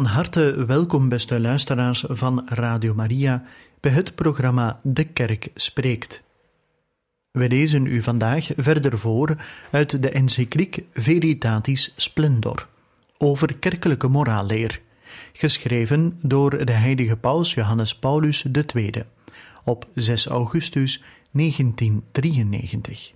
Van 0.00 0.08
harte 0.08 0.64
welkom, 0.64 1.08
beste 1.08 1.40
luisteraars 1.40 2.04
van 2.08 2.48
Radio 2.48 2.94
Maria, 2.94 3.44
bij 3.80 3.92
het 3.92 4.14
programma 4.14 4.80
De 4.82 5.04
Kerk 5.04 5.48
Spreekt. 5.54 6.22
We 7.30 7.48
lezen 7.48 7.86
u 7.86 8.02
vandaag 8.02 8.50
verder 8.56 8.98
voor 8.98 9.36
uit 9.70 10.02
de 10.02 10.10
encycliek 10.10 10.84
Veritatis 10.92 11.92
Splendor 11.96 12.68
over 13.18 13.54
kerkelijke 13.54 14.08
moraalleer, 14.08 14.80
geschreven 15.32 16.18
door 16.22 16.64
de 16.64 16.72
heilige 16.72 17.16
paus 17.16 17.54
Johannes 17.54 17.94
Paulus 17.94 18.44
II 18.74 19.04
op 19.64 19.88
6 19.94 20.26
augustus 20.26 21.02
1993. 21.30 23.12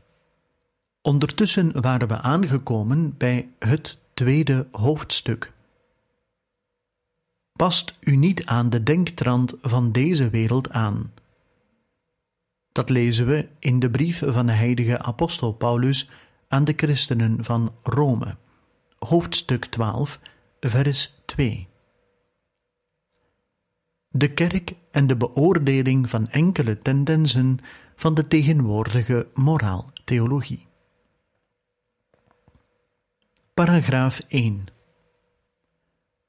Ondertussen 1.02 1.80
waren 1.80 2.08
we 2.08 2.20
aangekomen 2.20 3.14
bij 3.16 3.48
het 3.58 3.98
tweede 4.14 4.66
hoofdstuk. 4.70 5.53
Past 7.58 7.96
u 8.00 8.16
niet 8.16 8.46
aan 8.46 8.70
de 8.70 8.82
denktrand 8.82 9.58
van 9.62 9.92
deze 9.92 10.30
wereld 10.30 10.70
aan. 10.70 11.12
Dat 12.72 12.90
lezen 12.90 13.26
we 13.26 13.48
in 13.58 13.78
de 13.78 13.90
brief 13.90 14.22
van 14.26 14.46
de 14.46 14.52
heilige 14.52 14.98
apostel 14.98 15.52
Paulus 15.52 16.10
aan 16.48 16.64
de 16.64 16.72
christenen 16.76 17.44
van 17.44 17.74
Rome, 17.82 18.36
hoofdstuk 18.98 19.64
12, 19.64 20.20
vers 20.60 21.14
2. 21.24 21.68
De 24.08 24.32
kerk 24.32 24.74
en 24.90 25.06
de 25.06 25.16
beoordeling 25.16 26.10
van 26.10 26.28
enkele 26.28 26.78
tendensen 26.78 27.58
van 27.96 28.14
de 28.14 28.28
tegenwoordige 28.28 29.26
moraaltheologie. 29.34 30.66
Paragraaf 33.54 34.20
1 34.28 34.73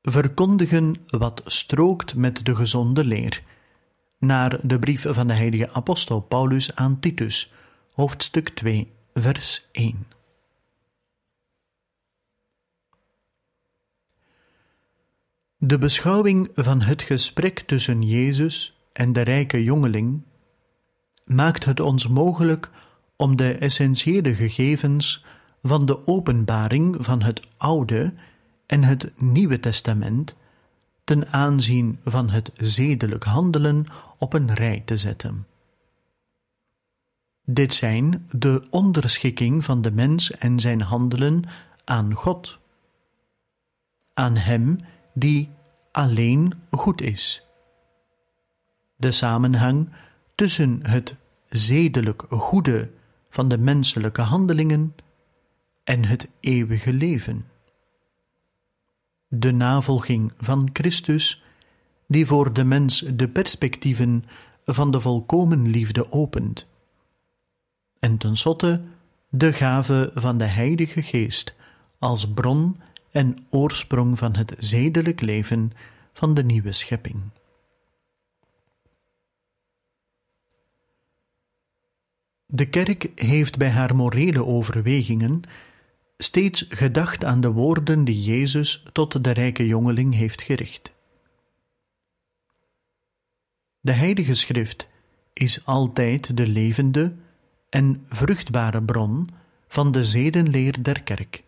Verkondigen 0.07 0.95
wat 1.07 1.41
strookt 1.45 2.15
met 2.15 2.45
de 2.45 2.55
gezonde 2.55 3.03
leer 3.03 3.43
naar 4.19 4.59
de 4.67 4.79
brief 4.79 5.05
van 5.09 5.27
de 5.27 5.33
heilige 5.33 5.69
apostel 5.71 6.19
Paulus 6.19 6.75
aan 6.75 6.99
Titus, 6.99 7.53
hoofdstuk 7.93 8.49
2, 8.49 8.91
vers 9.13 9.67
1. 9.71 10.07
De 15.57 15.77
beschouwing 15.77 16.49
van 16.55 16.81
het 16.81 17.01
gesprek 17.01 17.59
tussen 17.59 18.01
Jezus 18.01 18.77
en 18.93 19.13
de 19.13 19.21
rijke 19.21 19.63
jongeling 19.63 20.21
maakt 21.23 21.65
het 21.65 21.79
ons 21.79 22.07
mogelijk 22.07 22.69
om 23.15 23.35
de 23.35 23.53
essentiële 23.53 24.35
gegevens 24.35 25.25
van 25.61 25.85
de 25.85 26.07
openbaring 26.07 26.95
van 26.99 27.21
het 27.21 27.41
Oude 27.57 28.13
en 28.65 28.83
het 28.83 29.11
Nieuwe 29.15 29.59
Testament 29.59 30.35
ten 31.03 31.27
aanzien 31.31 31.99
van 32.03 32.29
het 32.29 32.51
zedelijk 32.57 33.23
handelen 33.23 33.85
op 34.17 34.33
een 34.33 34.53
rij 34.53 34.81
te 34.85 34.97
zetten. 34.97 35.47
Dit 37.45 37.73
zijn 37.73 38.27
de 38.31 38.67
onderschikking 38.69 39.65
van 39.65 39.81
de 39.81 39.91
mens 39.91 40.31
en 40.31 40.59
zijn 40.59 40.81
handelen 40.81 41.43
aan 41.83 42.13
God, 42.13 42.59
aan 44.13 44.35
Hem 44.35 44.79
die 45.13 45.49
alleen 45.91 46.53
goed 46.71 47.01
is. 47.01 47.43
De 48.95 49.11
samenhang 49.11 49.89
tussen 50.35 50.79
het 50.85 51.15
zedelijk 51.45 52.23
goede 52.29 52.89
van 53.29 53.47
de 53.47 53.57
menselijke 53.57 54.21
handelingen 54.21 54.95
en 55.83 56.05
het 56.05 56.29
eeuwige 56.39 56.93
leven 56.93 57.45
de 59.39 59.51
navolging 59.51 60.31
van 60.37 60.69
Christus, 60.73 61.43
die 62.07 62.25
voor 62.25 62.53
de 62.53 62.63
mens 62.63 62.99
de 62.99 63.27
perspectieven 63.27 64.25
van 64.65 64.91
de 64.91 64.99
volkomen 64.99 65.67
liefde 65.67 66.11
opent. 66.11 66.67
En 67.99 68.17
tenslotte 68.17 68.81
de 69.29 69.53
gave 69.53 70.11
van 70.13 70.37
de 70.37 70.45
Heilige 70.45 71.01
Geest 71.01 71.55
als 71.99 72.27
bron 72.33 72.79
en 73.11 73.47
oorsprong 73.49 74.17
van 74.17 74.35
het 74.35 74.55
zedelijk 74.57 75.21
leven 75.21 75.71
van 76.13 76.33
de 76.33 76.43
nieuwe 76.43 76.71
schepping. 76.71 77.21
De 82.45 82.65
kerk 82.65 83.09
heeft 83.15 83.57
bij 83.57 83.69
haar 83.69 83.95
morele 83.95 84.45
overwegingen 84.45 85.41
steeds 86.17 86.65
gedacht 86.69 87.23
aan 87.23 87.41
de 87.41 87.51
woorden 87.51 88.03
die 88.03 88.23
Jezus 88.23 88.83
tot 88.91 89.23
de 89.23 89.31
rijke 89.31 89.67
jongeling 89.67 90.13
heeft 90.13 90.41
gericht. 90.41 90.93
De 93.79 93.91
Heilige 93.91 94.33
Schrift 94.33 94.87
is 95.33 95.65
altijd 95.65 96.37
de 96.37 96.47
levende 96.47 97.13
en 97.69 98.05
vruchtbare 98.09 98.83
bron 98.83 99.29
van 99.67 99.91
de 99.91 100.03
zedenleer 100.03 100.83
der 100.83 101.03
kerk, 101.03 101.43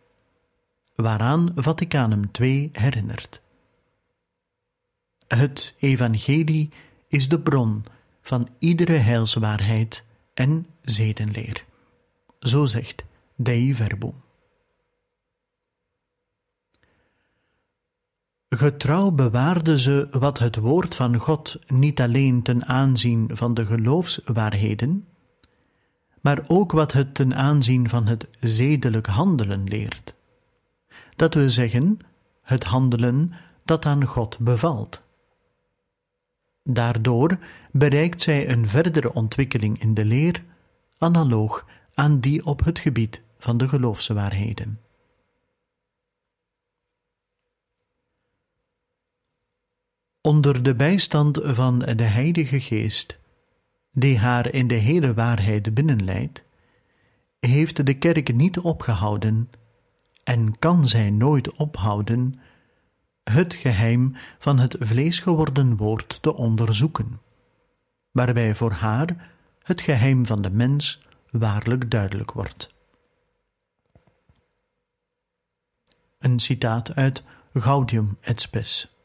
waaraan 0.96 1.52
Vaticanum 1.56 2.30
II 2.40 2.70
herinnert. 2.74 3.42
Het 5.28 5.74
Evangelie 5.80 6.70
is 7.08 7.30
de 7.30 7.40
bron 7.40 7.84
van 8.22 8.50
iedere 8.60 8.98
heilswaarheid 8.98 10.04
en 10.34 10.68
zedenleer. 10.82 11.66
Zo 12.40 12.66
zegt 12.66 13.04
Dei 13.36 13.74
Verbum. 13.74 14.26
Getrouw 18.50 19.12
bewaarde 19.12 19.80
ze 19.80 20.08
wat 20.12 20.40
het 20.40 20.56
woord 20.56 20.96
van 20.96 21.18
God 21.18 21.60
niet 21.68 22.02
alleen 22.02 22.42
ten 22.42 22.66
aanzien 22.66 23.30
van 23.34 23.54
de 23.54 23.66
geloofswaarheden, 23.66 25.08
maar 26.22 26.44
ook 26.48 26.72
wat 26.72 26.92
het 26.92 27.16
ten 27.16 27.36
aanzien 27.36 27.90
van 27.90 28.08
het 28.08 28.28
zedelijk 28.40 29.08
handelen 29.08 29.64
leert. 29.64 30.16
Dat 31.16 31.34
we 31.34 31.50
zeggen, 31.50 32.00
het 32.42 32.64
handelen 32.64 33.34
dat 33.66 33.86
aan 33.86 34.06
God 34.06 34.40
bevalt. 34.40 35.02
Daardoor 36.64 37.38
bereikt 37.72 38.22
zij 38.22 38.50
een 38.50 38.68
verdere 38.68 39.14
ontwikkeling 39.14 39.82
in 39.82 39.94
de 39.94 40.06
leer, 40.06 40.44
analoog 40.98 41.66
aan 41.94 42.20
die 42.20 42.46
op 42.46 42.66
het 42.66 42.80
gebied 42.80 43.22
van 43.38 43.58
de 43.58 43.70
geloofswaarheden. 43.70 44.80
Onder 50.28 50.64
de 50.64 50.76
bijstand 50.76 51.40
van 51.44 51.80
de 51.80 52.04
Heilige 52.04 52.60
Geest, 52.60 53.18
die 53.92 54.18
haar 54.18 54.54
in 54.54 54.68
de 54.68 54.76
hele 54.76 55.14
waarheid 55.14 55.74
binnenleidt, 55.74 56.44
heeft 57.40 57.86
de 57.86 57.94
kerk 57.94 58.34
niet 58.34 58.60
opgehouden 58.60 59.50
en 60.24 60.60
kan 60.60 60.88
zij 60.88 61.10
nooit 61.10 61.56
ophouden 61.56 62.40
het 63.24 63.54
geheim 63.54 64.16
van 64.40 64.60
het 64.60 64.76
vleesgeworden 64.80 65.78
woord 65.78 66.22
te 66.22 66.34
onderzoeken, 66.34 67.22
waarbij 68.12 68.56
voor 68.56 68.72
haar 68.72 69.32
het 69.64 69.82
geheim 69.82 70.26
van 70.26 70.42
de 70.42 70.50
mens 70.50 71.02
waarlijk 71.32 71.92
duidelijk 71.92 72.32
wordt. 72.32 72.74
Een 76.18 76.40
citaat 76.40 76.96
uit 76.96 77.24
Gaudium 77.54 78.18
et 78.22 78.42
Spes. 78.42 78.97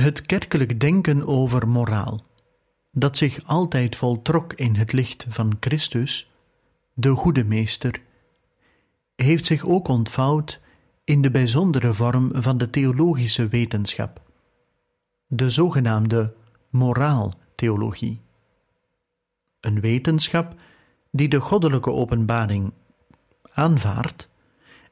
Het 0.00 0.26
kerkelijk 0.26 0.80
denken 0.80 1.26
over 1.26 1.68
moraal, 1.68 2.24
dat 2.90 3.16
zich 3.16 3.44
altijd 3.44 3.96
voltrok 3.96 4.52
in 4.52 4.74
het 4.74 4.92
licht 4.92 5.26
van 5.28 5.56
Christus, 5.60 6.30
de 6.94 7.10
goede 7.10 7.44
meester, 7.44 8.00
heeft 9.14 9.46
zich 9.46 9.64
ook 9.64 9.88
ontvouwd 9.88 10.60
in 11.04 11.22
de 11.22 11.30
bijzondere 11.30 11.92
vorm 11.92 12.30
van 12.34 12.58
de 12.58 12.70
theologische 12.70 13.48
wetenschap, 13.48 14.20
de 15.26 15.50
zogenaamde 15.50 16.34
moraaltheologie. 16.70 18.20
Een 19.60 19.80
wetenschap 19.80 20.54
die 21.10 21.28
de 21.28 21.40
goddelijke 21.40 21.90
openbaring 21.90 22.72
aanvaardt 23.42 24.28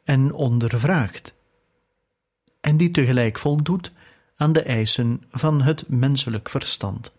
en 0.05 0.33
ondervraagt, 0.33 1.35
en 2.61 2.77
die 2.77 2.91
tegelijk 2.91 3.39
voldoet 3.39 3.93
aan 4.37 4.53
de 4.53 4.63
eisen 4.63 5.23
van 5.31 5.63
het 5.63 5.89
menselijk 5.89 6.49
verstand. 6.49 7.13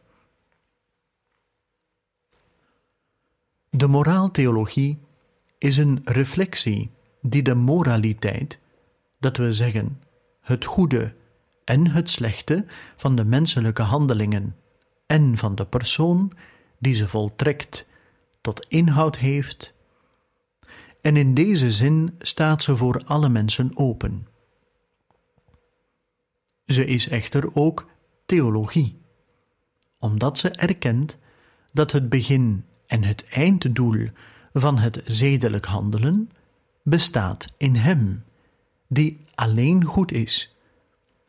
De 3.69 3.88
moraaltheologie 3.88 5.00
is 5.57 5.77
een 5.77 6.01
reflectie 6.03 6.91
die 7.21 7.41
de 7.41 7.56
moraliteit, 7.56 8.59
dat 9.19 9.38
we 9.38 9.51
zeggen 9.51 10.01
het 10.41 10.65
goede 10.65 11.15
en 11.63 11.88
het 11.88 12.09
slechte 12.09 12.65
van 12.95 13.15
de 13.15 13.23
menselijke 13.23 13.81
handelingen 13.81 14.56
en 15.06 15.38
van 15.38 15.56
de 15.56 15.65
persoon 15.65 16.31
die 16.79 16.94
ze 16.94 17.07
voltrekt, 17.07 17.88
tot 18.41 18.65
inhoud 18.69 19.17
heeft. 19.17 19.73
En 21.01 21.17
in 21.17 21.33
deze 21.33 21.71
zin 21.71 22.15
staat 22.19 22.63
ze 22.63 22.75
voor 22.75 23.01
alle 23.06 23.29
mensen 23.29 23.77
open. 23.77 24.27
Ze 26.65 26.85
is 26.85 27.09
echter 27.09 27.56
ook 27.56 27.89
theologie, 28.25 29.01
omdat 30.00 30.39
ze 30.39 30.50
erkent 30.50 31.17
dat 31.73 31.91
het 31.91 32.09
begin 32.09 32.65
en 32.88 33.03
het 33.03 33.27
einddoel 33.29 34.09
van 34.53 34.77
het 34.77 35.01
zedelijk 35.06 35.65
handelen 35.65 36.31
bestaat 36.83 37.45
in 37.57 37.75
Hem, 37.75 38.23
die 38.88 39.25
alleen 39.35 39.83
goed 39.83 40.12
is, 40.12 40.56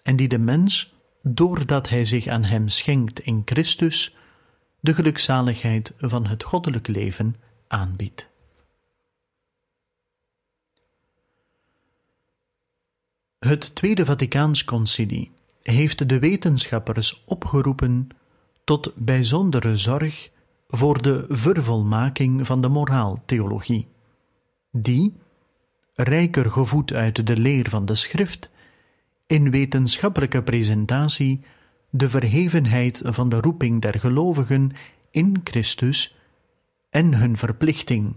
en 0.03 0.17
die 0.17 0.29
de 0.29 0.39
mens, 0.39 0.95
doordat 1.23 1.89
hij 1.89 2.05
zich 2.05 2.27
aan 2.27 2.45
Hem 2.45 2.69
schenkt 2.69 3.21
in 3.21 3.43
Christus, 3.45 4.17
de 4.81 4.95
gelukzaligheid 4.95 5.95
van 5.99 6.27
het 6.27 6.43
goddelijk 6.43 6.87
leven 6.87 7.37
aanbiedt. 7.69 8.29
Het 13.47 13.75
Tweede 13.75 14.05
Vaticaans 14.05 14.65
Concilie 14.65 15.31
heeft 15.63 16.09
de 16.09 16.19
wetenschappers 16.19 17.23
opgeroepen 17.25 18.09
tot 18.65 18.93
bijzondere 18.95 19.77
zorg 19.77 20.31
voor 20.69 21.03
de 21.03 21.25
vervolmaking 21.29 22.47
van 22.47 22.61
de 22.61 22.69
moraaltheologie, 22.69 23.89
die, 24.73 25.15
rijker 25.95 26.51
gevoed 26.51 26.93
uit 26.93 27.27
de 27.27 27.37
leer 27.37 27.69
van 27.69 27.87
de 27.87 27.95
schrift, 27.95 28.51
in 29.27 29.51
wetenschappelijke 29.51 30.43
presentatie 30.43 31.41
de 31.91 32.09
verhevenheid 32.09 33.03
van 33.05 33.29
de 33.29 33.41
roeping 33.41 33.83
der 33.83 34.01
gelovigen 34.01 34.73
in 35.11 35.41
Christus 35.45 36.17
en 36.91 37.15
hun 37.15 37.37
verplichting 37.37 38.17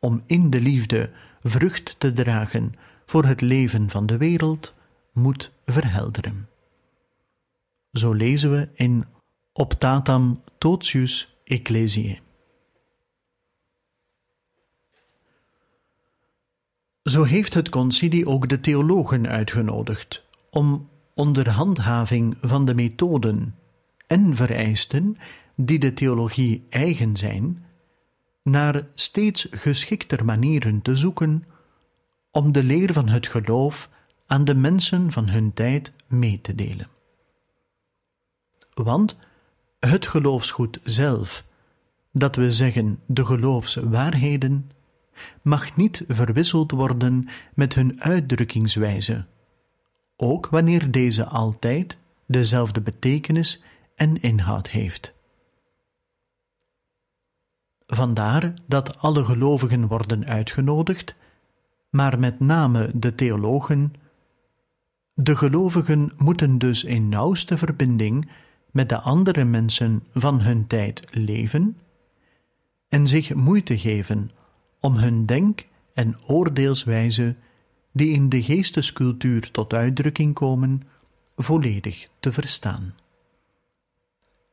om 0.00 0.22
in 0.26 0.50
de 0.50 0.60
liefde 0.60 1.10
vrucht 1.42 1.94
te 1.98 2.12
dragen 2.12 2.74
voor 3.06 3.24
het 3.24 3.40
leven 3.40 3.90
van 3.90 4.06
de 4.06 4.16
wereld 4.16 4.74
moet 5.12 5.52
verhelderen. 5.66 6.48
Zo 7.92 8.12
lezen 8.12 8.50
we 8.50 8.68
in 8.74 9.04
Optatam 9.52 10.42
Totius 10.58 11.36
Ecclesiae. 11.44 12.20
Zo 17.02 17.22
heeft 17.22 17.54
het 17.54 17.68
concilie 17.68 18.26
ook 18.26 18.48
de 18.48 18.60
theologen 18.60 19.28
uitgenodigd 19.28 20.24
om 20.50 20.88
onder 21.14 21.50
handhaving 21.50 22.36
van 22.40 22.64
de 22.64 22.74
methoden 22.74 23.54
en 24.06 24.34
vereisten 24.34 25.16
die 25.56 25.78
de 25.78 25.94
theologie 25.94 26.66
eigen 26.68 27.16
zijn, 27.16 27.64
naar 28.42 28.86
steeds 28.94 29.48
geschikter 29.50 30.24
manieren 30.24 30.82
te 30.82 30.96
zoeken 30.96 31.44
om 32.32 32.52
de 32.52 32.62
leer 32.62 32.92
van 32.92 33.08
het 33.08 33.28
geloof 33.28 33.90
aan 34.26 34.44
de 34.44 34.54
mensen 34.54 35.12
van 35.12 35.28
hun 35.28 35.52
tijd 35.52 35.92
mee 36.06 36.40
te 36.40 36.54
delen. 36.54 36.88
Want 38.74 39.18
het 39.78 40.06
geloofsgoed 40.06 40.80
zelf, 40.84 41.44
dat 42.12 42.36
we 42.36 42.50
zeggen 42.50 43.00
de 43.06 43.26
geloofswaarheden, 43.26 44.70
mag 45.42 45.76
niet 45.76 46.04
verwisseld 46.08 46.70
worden 46.70 47.28
met 47.54 47.74
hun 47.74 48.02
uitdrukkingswijze, 48.02 49.26
ook 50.16 50.48
wanneer 50.48 50.90
deze 50.90 51.24
altijd 51.24 51.98
dezelfde 52.26 52.80
betekenis 52.80 53.62
en 53.94 54.22
inhoud 54.22 54.68
heeft. 54.68 55.12
Vandaar 57.86 58.54
dat 58.66 58.98
alle 58.98 59.24
gelovigen 59.24 59.86
worden 59.86 60.26
uitgenodigd, 60.26 61.14
maar 61.92 62.18
met 62.18 62.40
name 62.40 62.90
de 62.94 63.14
theologen. 63.14 63.94
De 65.14 65.36
gelovigen 65.36 66.12
moeten 66.16 66.58
dus 66.58 66.84
in 66.84 67.08
nauwste 67.08 67.58
verbinding 67.58 68.30
met 68.70 68.88
de 68.88 68.98
andere 68.98 69.44
mensen 69.44 70.02
van 70.14 70.40
hun 70.40 70.66
tijd 70.66 71.06
leven 71.10 71.76
en 72.88 73.06
zich 73.08 73.34
moeite 73.34 73.78
geven 73.78 74.30
om 74.80 74.96
hun 74.96 75.26
denk- 75.26 75.66
en 75.94 76.18
oordeelswijze, 76.26 77.34
die 77.92 78.12
in 78.12 78.28
de 78.28 78.42
geestescultuur 78.42 79.50
tot 79.50 79.72
uitdrukking 79.72 80.34
komen, 80.34 80.82
volledig 81.36 82.08
te 82.20 82.32
verstaan. 82.32 82.94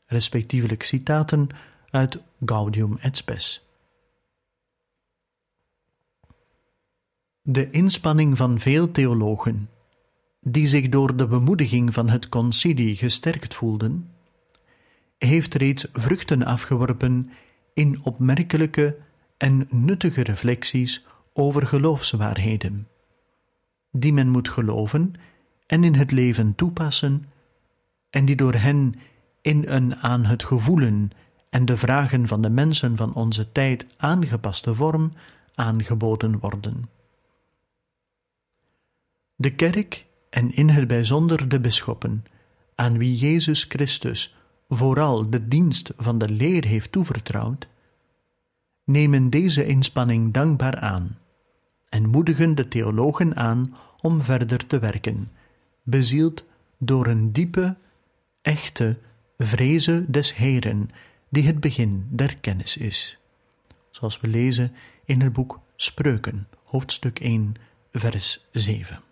Respectievelijk 0.05 0.83
citaten 0.83 1.49
uit 1.89 2.19
Gaudium 2.45 2.97
et 2.97 3.17
Spes. 3.17 3.68
De 7.51 7.69
inspanning 7.69 8.37
van 8.37 8.59
veel 8.59 8.91
theologen 8.91 9.69
die 10.41 10.67
zich 10.67 10.89
door 10.89 11.15
de 11.15 11.27
bemoediging 11.27 11.93
van 11.93 12.09
het 12.09 12.29
concilie 12.29 12.95
gesterkt 12.95 13.55
voelden, 13.55 14.09
heeft 15.17 15.53
reeds 15.53 15.87
vruchten 15.93 16.45
afgeworpen 16.45 17.29
in 17.73 17.99
opmerkelijke 18.03 18.97
en 19.37 19.67
nuttige 19.69 20.23
reflecties 20.23 21.05
over 21.33 21.67
geloofswaarheden, 21.67 22.87
die 23.91 24.13
men 24.13 24.29
moet 24.29 24.49
geloven 24.49 25.13
en 25.65 25.83
in 25.83 25.93
het 25.93 26.11
leven 26.11 26.55
toepassen, 26.55 27.23
en 28.09 28.25
die 28.25 28.35
door 28.35 28.53
hen 28.53 28.95
in 29.41 29.63
een 29.67 29.95
aan 29.95 30.25
het 30.25 30.43
gevoelen 30.43 31.11
en 31.49 31.65
de 31.65 31.77
vragen 31.77 32.27
van 32.27 32.41
de 32.41 32.49
mensen 32.49 32.97
van 32.97 33.13
onze 33.13 33.51
tijd 33.51 33.85
aangepaste 33.97 34.73
vorm 34.73 35.13
aangeboden 35.55 36.39
worden. 36.39 36.97
De 39.41 39.55
kerk 39.55 40.05
en 40.29 40.55
in 40.55 40.69
het 40.69 40.87
bijzonder 40.87 41.49
de 41.49 41.59
bisschoppen, 41.59 42.25
aan 42.75 42.97
wie 42.97 43.15
Jezus 43.15 43.63
Christus 43.63 44.35
vooral 44.69 45.29
de 45.29 45.47
dienst 45.47 45.91
van 45.97 46.17
de 46.17 46.29
leer 46.29 46.65
heeft 46.65 46.91
toevertrouwd, 46.91 47.67
nemen 48.83 49.29
deze 49.29 49.65
inspanning 49.65 50.33
dankbaar 50.33 50.79
aan 50.79 51.17
en 51.89 52.09
moedigen 52.09 52.55
de 52.55 52.67
theologen 52.67 53.35
aan 53.35 53.75
om 54.01 54.21
verder 54.21 54.65
te 54.65 54.79
werken, 54.79 55.31
bezield 55.83 56.45
door 56.77 57.07
een 57.07 57.31
diepe, 57.31 57.75
echte 58.41 58.97
vreze 59.37 60.05
des 60.07 60.35
Heren, 60.35 60.89
die 61.29 61.47
het 61.47 61.59
begin 61.59 62.07
der 62.09 62.37
kennis 62.37 62.77
is. 62.77 63.17
Zoals 63.89 64.19
we 64.19 64.27
lezen 64.27 64.75
in 65.05 65.21
het 65.21 65.33
boek 65.33 65.59
Spreuken, 65.75 66.47
hoofdstuk 66.63 67.19
1, 67.19 67.53
vers 67.91 68.47
7. 68.51 69.07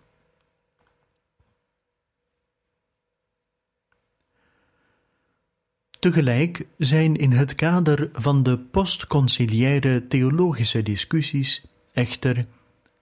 Tegelijk 5.98 6.66
zijn 6.76 7.16
in 7.16 7.30
het 7.30 7.54
kader 7.54 8.10
van 8.12 8.42
de 8.42 8.58
postconciliaire 8.58 10.06
theologische 10.06 10.82
discussies 10.82 11.66
echter 11.92 12.46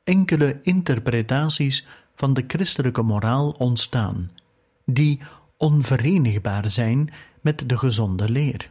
enkele 0.05 0.59
interpretaties 0.63 1.87
van 2.15 2.35
de 2.35 2.45
christelijke 2.49 3.03
moraal 3.03 3.51
ontstaan, 3.51 4.31
die 4.85 5.21
onverenigbaar 5.57 6.71
zijn 6.71 7.13
met 7.41 7.69
de 7.69 7.79
gezonde 7.79 8.29
leer, 8.29 8.71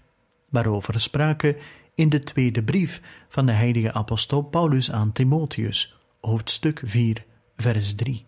waarover 0.49 0.99
sprake 0.99 1.57
in 1.95 2.09
de 2.09 2.19
tweede 2.19 2.63
brief 2.63 3.01
van 3.29 3.45
de 3.45 3.51
heilige 3.51 3.93
apostel 3.93 4.41
Paulus 4.41 4.91
aan 4.91 5.11
Timotheus, 5.11 5.97
hoofdstuk 6.21 6.81
4, 6.83 7.25
vers 7.57 7.95
3. 7.95 8.24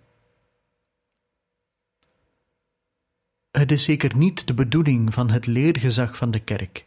Het 3.58 3.72
is 3.72 3.84
zeker 3.84 4.16
niet 4.16 4.48
de 4.48 4.54
bedoeling 4.54 5.14
van 5.14 5.30
het 5.30 5.46
leergezag 5.46 6.18
van 6.18 6.32
de 6.32 6.40
kerk 6.40 6.86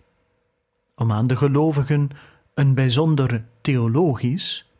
om 0.95 1.13
aan 1.13 1.27
de 1.27 1.37
gelovigen 1.37 2.11
een 2.55 2.75
bijzonder 2.75 3.45
theologisch 3.61 4.71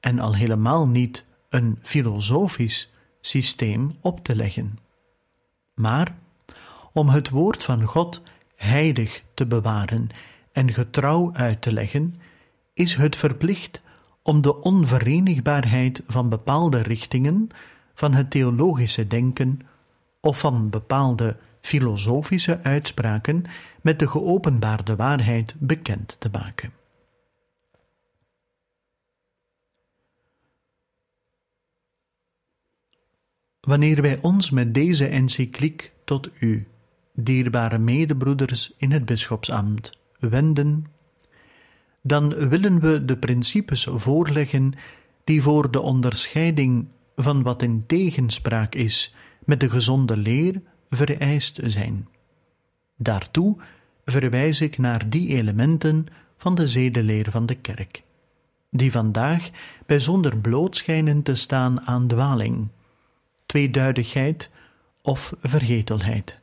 en 0.00 0.18
al 0.18 0.34
helemaal 0.34 0.88
niet 0.88 1.24
een 1.48 1.78
filosofisch 1.82 2.92
systeem 3.20 3.90
op 4.00 4.24
te 4.24 4.36
leggen, 4.36 4.78
maar 5.74 6.14
om 6.92 7.08
het 7.08 7.30
woord 7.30 7.62
van 7.62 7.82
God 7.82 8.22
heilig 8.56 9.22
te 9.34 9.46
bewaren 9.46 10.08
en 10.52 10.72
getrouw 10.72 11.30
uit 11.32 11.62
te 11.62 11.72
leggen, 11.72 12.14
is 12.74 12.94
het 12.94 13.16
verplicht 13.16 13.80
om 14.22 14.42
de 14.42 14.60
onverenigbaarheid 14.60 16.02
van 16.06 16.28
bepaalde 16.28 16.82
richtingen 16.82 17.48
van 17.94 18.12
het 18.12 18.30
theologische 18.30 19.06
denken 19.06 19.60
of 20.20 20.38
van 20.38 20.70
bepaalde 20.70 21.36
filosofische 21.60 22.62
uitspraken 22.62 23.44
met 23.80 23.98
de 23.98 24.08
geopenbaarde 24.08 24.96
waarheid 24.96 25.54
bekend 25.58 26.16
te 26.18 26.28
maken. 26.32 26.72
Wanneer 33.60 34.02
wij 34.02 34.18
ons 34.20 34.50
met 34.50 34.74
deze 34.74 35.06
encycliek 35.06 35.92
tot 36.04 36.30
u, 36.38 36.66
dierbare 37.14 37.78
medebroeders 37.78 38.72
in 38.76 38.92
het 38.92 39.04
bisschopsambt, 39.04 39.98
wenden, 40.18 40.86
dan 42.02 42.48
willen 42.48 42.80
we 42.80 43.04
de 43.04 43.16
principes 43.16 43.88
voorleggen 43.90 44.72
die 45.24 45.42
voor 45.42 45.70
de 45.70 45.80
onderscheiding 45.80 46.88
van 47.16 47.42
wat 47.42 47.62
in 47.62 47.86
tegenspraak 47.86 48.74
is 48.74 49.14
met 49.44 49.60
de 49.60 49.70
gezonde 49.70 50.16
leer 50.16 50.62
vereist 50.90 51.60
zijn. 51.62 52.08
Daartoe 52.96 53.56
verwijs 54.04 54.60
ik 54.60 54.78
naar 54.78 55.10
die 55.10 55.28
elementen 55.28 56.06
van 56.36 56.54
de 56.54 56.68
zedeleer 56.68 57.30
van 57.30 57.46
de 57.46 57.54
kerk, 57.54 58.02
die 58.70 58.92
vandaag 58.92 59.50
bijzonder 59.86 60.36
bloot 60.36 60.76
schijnen 60.76 61.22
te 61.22 61.34
staan 61.34 61.80
aan 61.80 62.06
dwaling, 62.06 62.68
tweeduidigheid 63.46 64.50
of 65.02 65.34
vergetelheid. 65.42 66.38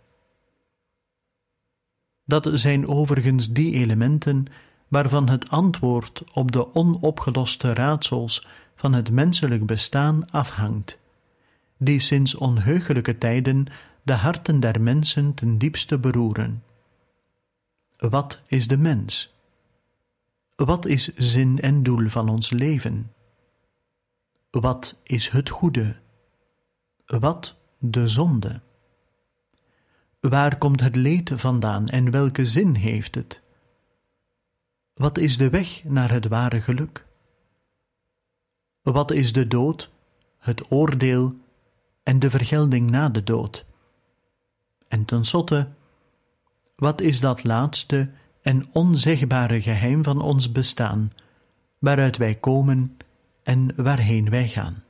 Dat 2.25 2.49
zijn 2.53 2.87
overigens 2.87 3.51
die 3.51 3.73
elementen 3.73 4.45
waarvan 4.87 5.29
het 5.29 5.49
antwoord 5.49 6.23
op 6.33 6.51
de 6.51 6.75
onopgeloste 6.75 7.73
raadsels 7.73 8.47
van 8.75 8.93
het 8.93 9.11
menselijk 9.11 9.65
bestaan 9.65 10.31
afhangt, 10.31 10.97
die 11.77 11.99
sinds 11.99 12.35
onheugelijke 12.35 13.17
tijden 13.17 13.65
de 14.03 14.13
harten 14.13 14.59
der 14.59 14.81
mensen 14.81 15.33
ten 15.33 15.57
diepste 15.57 15.97
beroeren. 15.97 16.63
Wat 17.97 18.41
is 18.45 18.67
de 18.67 18.77
mens? 18.77 19.33
Wat 20.55 20.85
is 20.85 21.15
zin 21.15 21.59
en 21.61 21.83
doel 21.83 22.09
van 22.09 22.29
ons 22.29 22.49
leven? 22.49 23.11
Wat 24.49 24.95
is 25.03 25.29
het 25.29 25.49
goede? 25.49 25.95
Wat 27.05 27.55
de 27.77 28.07
zonde? 28.07 28.61
Waar 30.19 30.57
komt 30.57 30.79
het 30.79 30.95
leed 30.95 31.31
vandaan 31.35 31.89
en 31.89 32.11
welke 32.11 32.45
zin 32.45 32.75
heeft 32.75 33.15
het? 33.15 33.41
Wat 34.93 35.17
is 35.17 35.37
de 35.37 35.49
weg 35.49 35.83
naar 35.83 36.11
het 36.11 36.27
ware 36.27 36.61
geluk? 36.61 37.05
Wat 38.81 39.11
is 39.11 39.33
de 39.33 39.47
dood, 39.47 39.89
het 40.37 40.71
oordeel 40.71 41.35
en 42.07 42.19
de 42.19 42.29
vergelding 42.29 42.89
na 42.89 43.09
de 43.09 43.23
dood? 43.23 43.65
En 44.87 45.05
tenslotte, 45.05 45.67
wat 46.75 47.01
is 47.01 47.19
dat 47.19 47.43
laatste 47.43 48.09
en 48.41 48.67
onzegbare 48.71 49.61
geheim 49.61 50.03
van 50.03 50.21
ons 50.21 50.51
bestaan, 50.51 51.11
waaruit 51.79 52.17
wij 52.17 52.35
komen 52.35 52.97
en 53.43 53.83
waarheen 53.83 54.29
wij 54.29 54.47
gaan? 54.47 54.83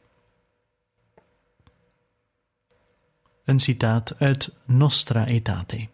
Een 3.43 3.59
citaat 3.59 4.19
uit 4.19 4.53
Nostra 4.65 5.25
Aetate. 5.25 5.87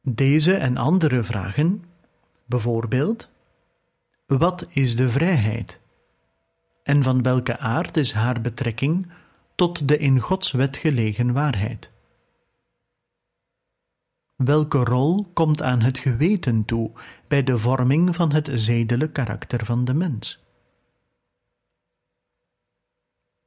Deze 0.00 0.54
en 0.54 0.76
andere 0.76 1.22
vragen, 1.22 1.84
bijvoorbeeld: 2.46 3.28
wat 4.26 4.66
is 4.68 4.96
de 4.96 5.08
vrijheid? 5.08 5.82
En 6.84 7.02
van 7.02 7.22
welke 7.22 7.58
aard 7.58 7.96
is 7.96 8.12
haar 8.12 8.40
betrekking 8.40 9.06
tot 9.54 9.88
de 9.88 9.98
in 9.98 10.20
Gods 10.20 10.52
wet 10.52 10.76
gelegen 10.76 11.32
waarheid? 11.32 11.90
Welke 14.36 14.78
rol 14.78 15.26
komt 15.32 15.62
aan 15.62 15.80
het 15.80 15.98
geweten 15.98 16.64
toe 16.64 16.90
bij 17.28 17.42
de 17.42 17.58
vorming 17.58 18.14
van 18.14 18.32
het 18.32 18.50
zedelijk 18.54 19.12
karakter 19.12 19.64
van 19.64 19.84
de 19.84 19.94
mens? 19.94 20.42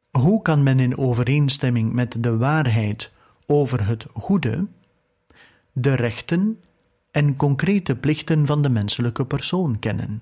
Hoe 0.09 0.41
kan 0.41 0.63
men 0.63 0.79
in 0.79 0.97
overeenstemming 0.97 1.93
met 1.93 2.23
de 2.23 2.37
waarheid 2.37 3.11
over 3.45 3.87
het 3.87 4.05
goede 4.13 4.67
de 5.71 5.93
rechten 5.93 6.61
en 7.11 7.35
concrete 7.35 7.95
plichten 7.95 8.45
van 8.45 8.61
de 8.61 8.69
menselijke 8.69 9.25
persoon 9.25 9.79
kennen? 9.79 10.21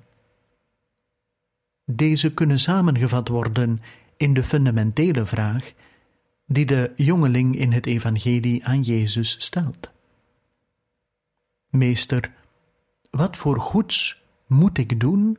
Deze 1.85 2.33
kunnen 2.33 2.59
samengevat 2.59 3.27
worden 3.27 3.81
in 4.17 4.33
de 4.33 4.43
fundamentele 4.43 5.25
vraag 5.25 5.73
die 6.47 6.65
de 6.65 6.91
jongeling 6.95 7.55
in 7.55 7.71
het 7.71 7.85
Evangelie 7.85 8.65
aan 8.65 8.81
Jezus 8.81 9.35
stelt. 9.39 9.91
Meester, 11.69 12.31
wat 13.09 13.37
voor 13.37 13.59
goeds 13.59 14.23
moet 14.47 14.77
ik 14.77 14.99
doen 14.99 15.37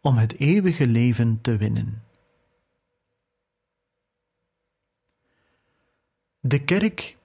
om 0.00 0.16
het 0.16 0.38
eeuwige 0.38 0.86
leven 0.86 1.38
te 1.40 1.56
winnen? 1.56 2.02
De 6.40 6.64
kerk, 6.64 7.16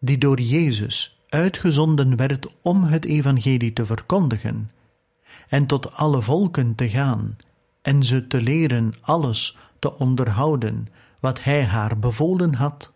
die 0.00 0.18
door 0.18 0.40
Jezus 0.40 1.20
uitgezonden 1.28 2.16
werd 2.16 2.46
om 2.62 2.84
het 2.84 3.04
Evangelie 3.04 3.72
te 3.72 3.86
verkondigen 3.86 4.70
en 5.48 5.66
tot 5.66 5.92
alle 5.92 6.22
volken 6.22 6.74
te 6.74 6.88
gaan 6.88 7.36
en 7.86 8.04
ze 8.04 8.26
te 8.26 8.40
leren 8.40 8.94
alles 9.00 9.56
te 9.78 9.98
onderhouden 9.98 10.88
wat 11.20 11.42
hij 11.42 11.64
haar 11.64 11.98
bevolen 11.98 12.54
had, 12.54 12.92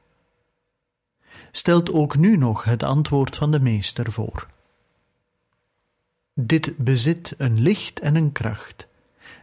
stelt 1.52 1.92
ook 1.92 2.16
nu 2.16 2.36
nog 2.36 2.64
het 2.64 2.82
antwoord 2.82 3.36
van 3.36 3.50
de 3.50 3.60
Meester 3.60 4.12
voor. 4.12 4.46
Dit 6.34 6.76
bezit 6.76 7.34
een 7.38 7.60
licht 7.60 8.00
en 8.00 8.14
een 8.14 8.32
kracht, 8.32 8.86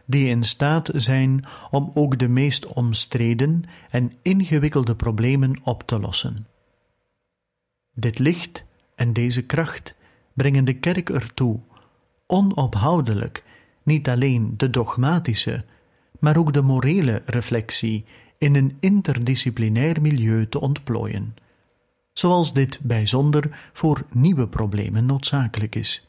die 0.04 0.28
in 0.28 0.44
staat 0.44 0.90
zijn 0.94 1.44
om 1.70 1.90
ook 1.94 2.18
de 2.18 2.28
meest 2.28 2.66
omstreden 2.66 3.64
en 3.90 4.12
ingewikkelde 4.22 4.96
problemen 4.96 5.60
op 5.62 5.82
te 5.82 6.00
lossen. 6.00 6.46
Dit 7.94 8.18
licht 8.18 8.64
en 8.94 9.12
deze 9.12 9.42
kracht 9.42 9.94
brengen 10.32 10.64
de 10.64 10.74
kerk 10.74 11.10
ertoe 11.10 11.60
onophoudelijk 12.26 13.46
niet 13.88 14.08
alleen 14.08 14.54
de 14.56 14.70
dogmatische, 14.70 15.64
maar 16.18 16.36
ook 16.36 16.52
de 16.52 16.62
morele 16.62 17.22
reflectie 17.26 18.04
in 18.38 18.54
een 18.54 18.76
interdisciplinair 18.80 20.00
milieu 20.00 20.48
te 20.48 20.60
ontplooien, 20.60 21.34
zoals 22.12 22.52
dit 22.52 22.80
bijzonder 22.82 23.70
voor 23.72 24.04
nieuwe 24.12 24.48
problemen 24.48 25.06
noodzakelijk 25.06 25.74
is. 25.74 26.06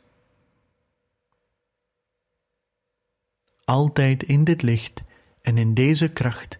Altijd 3.63 4.23
in 4.23 4.43
dit 4.43 4.61
licht 4.61 5.03
en 5.41 5.57
in 5.57 5.73
deze 5.73 6.07
kracht 6.07 6.59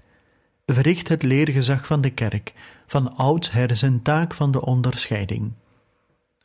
verricht 0.66 1.08
het 1.08 1.24
leergezag 1.24 1.88
van 1.88 2.02
de 2.02 2.12
kerk 2.12 2.54
van 2.88 3.16
oudsher 3.16 3.76
zijn 3.76 4.02
taak 4.02 4.34
van 4.34 4.52
de 4.52 4.62
onderscheiding, 4.62 5.54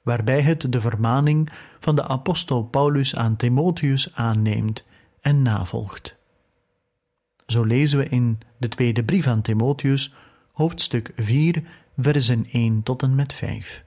waarbij 0.05 0.41
het 0.41 0.73
de 0.73 0.81
vermaning 0.81 1.51
van 1.81 1.97
de 1.97 2.09
apostel 2.09 2.63
Paulus 2.63 3.17
aan 3.17 3.37
Timotheus 3.37 4.15
aanneemt 4.15 4.85
en 5.21 5.43
navolgt. 5.43 6.17
Zo 7.47 7.63
lezen 7.63 7.99
we 7.99 8.09
in 8.09 8.39
de 8.57 8.69
tweede 8.69 9.05
brief 9.05 9.27
aan 9.27 9.43
Timotheus, 9.43 10.15
hoofdstuk 10.53 11.13
4, 11.17 11.63
versen 11.97 12.47
1 12.53 12.83
tot 12.83 13.03
en 13.03 13.15
met 13.15 13.33
5. 13.33 13.85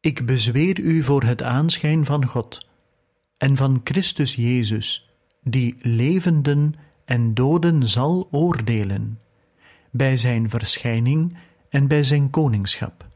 Ik 0.00 0.26
bezweer 0.26 0.78
u 0.78 1.02
voor 1.02 1.22
het 1.22 1.42
aanschijn 1.42 2.04
van 2.04 2.26
God 2.26 2.68
en 3.36 3.56
van 3.56 3.80
Christus 3.84 4.34
Jezus, 4.34 5.10
die 5.42 5.76
levenden 5.80 6.74
en 7.04 7.34
doden 7.34 7.88
zal 7.88 8.28
oordelen, 8.30 9.20
bij 9.90 10.16
zijn 10.16 10.50
verschijning 10.50 11.36
en 11.74 11.88
bij 11.88 12.02
zijn 12.02 12.30
koningschap. 12.30 13.08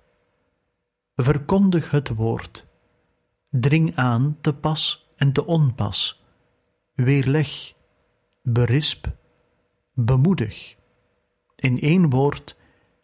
Verkondig 1.15 1.91
het 1.91 2.09
woord, 2.09 2.67
dring 3.51 3.97
aan 3.97 4.37
te 4.41 4.55
pas 4.55 5.11
en 5.17 5.33
te 5.33 5.47
onpas, 5.47 6.25
weerleg, 6.95 7.73
berisp, 8.43 9.07
bemoedig. 9.95 10.77
In 11.57 11.81
één 11.81 12.11
woord, 12.11 12.57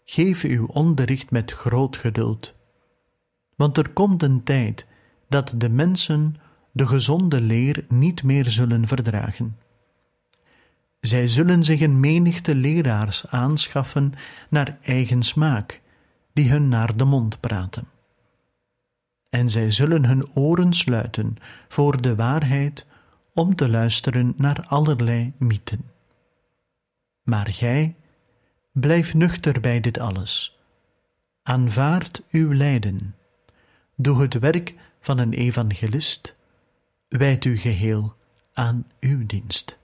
geef 0.05 0.43
uw 0.43 0.67
onderricht 0.67 1.31
met 1.31 1.53
groot 1.53 1.97
geduld. 1.97 2.55
Want 3.57 3.77
er 3.77 3.91
komt 3.91 4.23
een 4.23 4.43
tijd 4.43 4.87
dat 5.29 5.53
de 5.57 5.69
mensen 5.69 6.37
de 6.73 6.87
gezonde 6.87 7.41
leer 7.41 7.85
niet 7.89 8.23
meer 8.23 8.51
zullen 8.51 8.87
verdragen. 8.87 9.59
Zij 11.07 11.29
zullen 11.29 11.65
zich 11.65 11.81
een 11.81 12.01
menigte 12.01 12.55
leraars 12.55 13.27
aanschaffen 13.27 14.13
naar 14.49 14.79
eigen 14.83 15.23
smaak, 15.23 15.81
die 16.33 16.51
hun 16.51 16.69
naar 16.69 16.97
de 16.97 17.05
mond 17.05 17.41
praten. 17.41 17.89
En 19.31 19.51
zij 19.51 19.71
zullen 19.71 20.05
hun 20.05 20.35
oren 20.35 20.73
sluiten 20.73 21.37
voor 21.69 22.01
de 22.01 22.15
waarheid 22.15 22.87
om 23.35 23.55
te 23.55 23.69
luisteren 23.69 24.35
naar 24.37 24.65
allerlei 24.67 25.33
mythen. 25.39 25.91
Maar 27.23 27.49
gij, 27.49 27.97
blijf 28.73 29.15
nuchter 29.15 29.61
bij 29.61 29.81
dit 29.81 29.99
alles. 29.99 30.59
Aanvaard 31.43 32.23
uw 32.31 32.55
lijden. 32.55 33.15
Doe 33.97 34.23
het 34.23 34.35
werk 34.39 34.75
van 35.01 35.19
een 35.19 35.33
evangelist. 35.33 36.35
Wijd 37.09 37.45
u 37.45 37.57
geheel 37.57 38.15
aan 38.53 38.87
uw 39.01 39.27
dienst. 39.27 39.83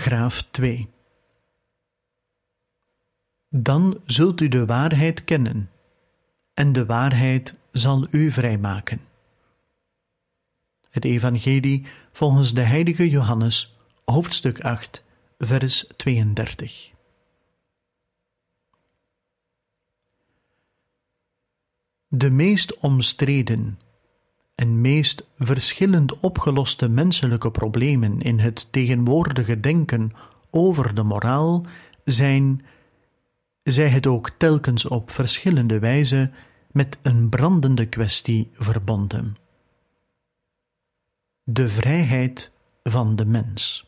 Paragraaf 0.00 0.42
2 0.50 0.88
Dan 3.48 4.00
zult 4.06 4.40
u 4.40 4.48
de 4.48 4.66
waarheid 4.66 5.24
kennen, 5.24 5.70
en 6.54 6.72
de 6.72 6.86
waarheid 6.86 7.54
zal 7.72 8.06
u 8.10 8.30
vrijmaken. 8.30 9.00
Het 10.90 11.04
Evangelie 11.04 11.86
volgens 12.12 12.54
de 12.54 12.60
heilige 12.60 13.10
Johannes, 13.10 13.76
hoofdstuk 14.04 14.60
8, 14.60 15.04
vers 15.38 15.86
32. 15.96 16.92
De 22.08 22.30
meest 22.30 22.76
omstreden 22.76 23.78
en 24.60 24.80
meest 24.80 25.26
verschillend 25.38 26.18
opgeloste 26.18 26.88
menselijke 26.88 27.50
problemen 27.50 28.20
in 28.20 28.38
het 28.38 28.72
tegenwoordige 28.72 29.60
denken 29.60 30.12
over 30.50 30.94
de 30.94 31.02
moraal 31.02 31.64
zijn, 32.04 32.64
zij 33.62 33.88
het 33.88 34.06
ook 34.06 34.30
telkens 34.36 34.84
op 34.84 35.10
verschillende 35.10 35.78
wijze, 35.78 36.30
met 36.70 36.98
een 37.02 37.28
brandende 37.28 37.86
kwestie 37.86 38.50
verbonden. 38.54 39.36
De 41.42 41.68
vrijheid 41.68 42.50
van 42.82 43.16
de 43.16 43.24
mens. 43.24 43.86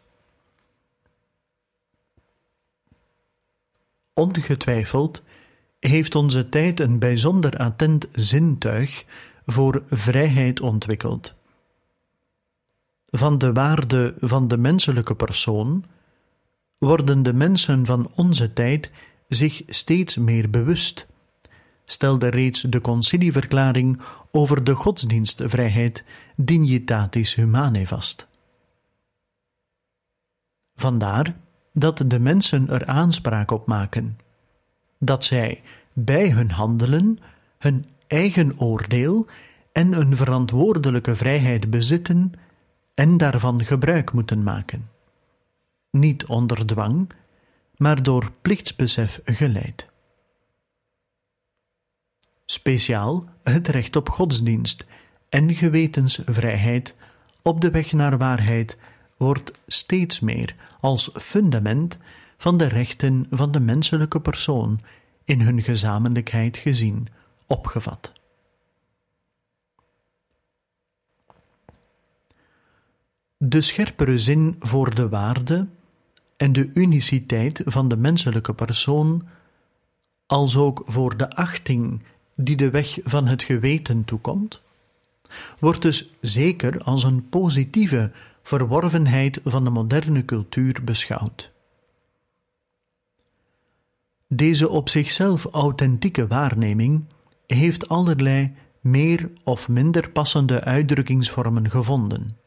Ongetwijfeld 4.14 5.22
heeft 5.80 6.14
onze 6.14 6.48
tijd 6.48 6.80
een 6.80 6.98
bijzonder 6.98 7.56
attent 7.56 8.08
zintuig 8.12 9.04
voor 9.46 9.82
vrijheid 9.90 10.60
ontwikkeld. 10.60 11.34
Van 13.06 13.38
de 13.38 13.52
waarde 13.52 14.14
van 14.20 14.48
de 14.48 14.56
menselijke 14.56 15.14
persoon 15.14 15.84
worden 16.78 17.22
de 17.22 17.32
mensen 17.32 17.86
van 17.86 18.10
onze 18.14 18.52
tijd 18.52 18.90
zich 19.28 19.62
steeds 19.66 20.16
meer 20.16 20.50
bewust, 20.50 21.06
stelde 21.84 22.28
reeds 22.28 22.60
de 22.60 22.80
concilieverklaring 22.80 24.00
over 24.30 24.64
de 24.64 24.74
godsdienstvrijheid 24.74 26.04
Dignitatis 26.36 27.34
Humanae 27.34 27.86
vast. 27.86 28.26
Vandaar 30.74 31.36
dat 31.72 32.04
de 32.06 32.18
mensen 32.18 32.68
er 32.68 32.86
aanspraak 32.86 33.50
op 33.50 33.66
maken, 33.66 34.18
dat 34.98 35.24
zij 35.24 35.62
bij 35.92 36.30
hun 36.30 36.50
handelen 36.50 37.18
hun 37.58 37.86
eigen 38.12 38.58
oordeel 38.58 39.26
en 39.72 39.92
een 39.92 40.16
verantwoordelijke 40.16 41.16
vrijheid 41.16 41.70
bezitten 41.70 42.32
en 42.94 43.16
daarvan 43.16 43.64
gebruik 43.64 44.12
moeten 44.12 44.42
maken. 44.42 44.90
Niet 45.90 46.26
onder 46.26 46.66
dwang, 46.66 47.10
maar 47.76 48.02
door 48.02 48.32
plichtsbesef 48.42 49.20
geleid. 49.24 49.88
Speciaal 52.44 53.24
het 53.42 53.68
recht 53.68 53.96
op 53.96 54.08
godsdienst 54.08 54.84
en 55.28 55.54
gewetensvrijheid 55.54 56.94
op 57.42 57.60
de 57.60 57.70
weg 57.70 57.92
naar 57.92 58.18
waarheid 58.18 58.78
wordt 59.16 59.50
steeds 59.66 60.20
meer 60.20 60.54
als 60.80 61.10
fundament 61.14 61.98
van 62.36 62.56
de 62.56 62.66
rechten 62.66 63.26
van 63.30 63.52
de 63.52 63.60
menselijke 63.60 64.20
persoon 64.20 64.80
in 65.24 65.40
hun 65.40 65.62
gezamenlijkheid 65.62 66.56
gezien 66.56 67.08
opgevat. 67.52 68.12
De 73.36 73.60
scherpere 73.60 74.18
zin 74.18 74.56
voor 74.58 74.94
de 74.94 75.08
waarde 75.08 75.66
en 76.36 76.52
de 76.52 76.70
uniciteit 76.74 77.62
van 77.64 77.88
de 77.88 77.96
menselijke 77.96 78.54
persoon, 78.54 79.28
als 80.26 80.56
ook 80.56 80.82
voor 80.86 81.16
de 81.16 81.30
achting 81.30 82.02
die 82.34 82.56
de 82.56 82.70
weg 82.70 82.98
van 83.04 83.26
het 83.26 83.42
geweten 83.42 84.04
toekomt, 84.04 84.62
wordt 85.58 85.82
dus 85.82 86.12
zeker 86.20 86.82
als 86.82 87.04
een 87.04 87.28
positieve 87.28 88.10
verworvenheid 88.42 89.40
van 89.44 89.64
de 89.64 89.70
moderne 89.70 90.24
cultuur 90.24 90.80
beschouwd. 90.84 91.52
Deze 94.26 94.68
op 94.68 94.88
zichzelf 94.88 95.44
authentieke 95.44 96.26
waarneming 96.26 97.04
heeft 97.52 97.88
allerlei 97.88 98.54
meer 98.80 99.30
of 99.44 99.68
minder 99.68 100.10
passende 100.10 100.64
uitdrukkingsvormen 100.64 101.70
gevonden, 101.70 102.38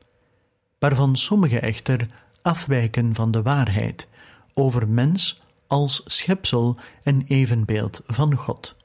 waarvan 0.79 1.15
sommige 1.15 1.59
echter 1.59 2.07
afwijken 2.41 3.15
van 3.15 3.31
de 3.31 3.41
waarheid 3.41 4.07
over 4.53 4.87
mens 4.87 5.41
als 5.67 6.01
schepsel 6.05 6.77
en 7.03 7.25
evenbeeld 7.27 8.01
van 8.07 8.35
God. 8.35 8.75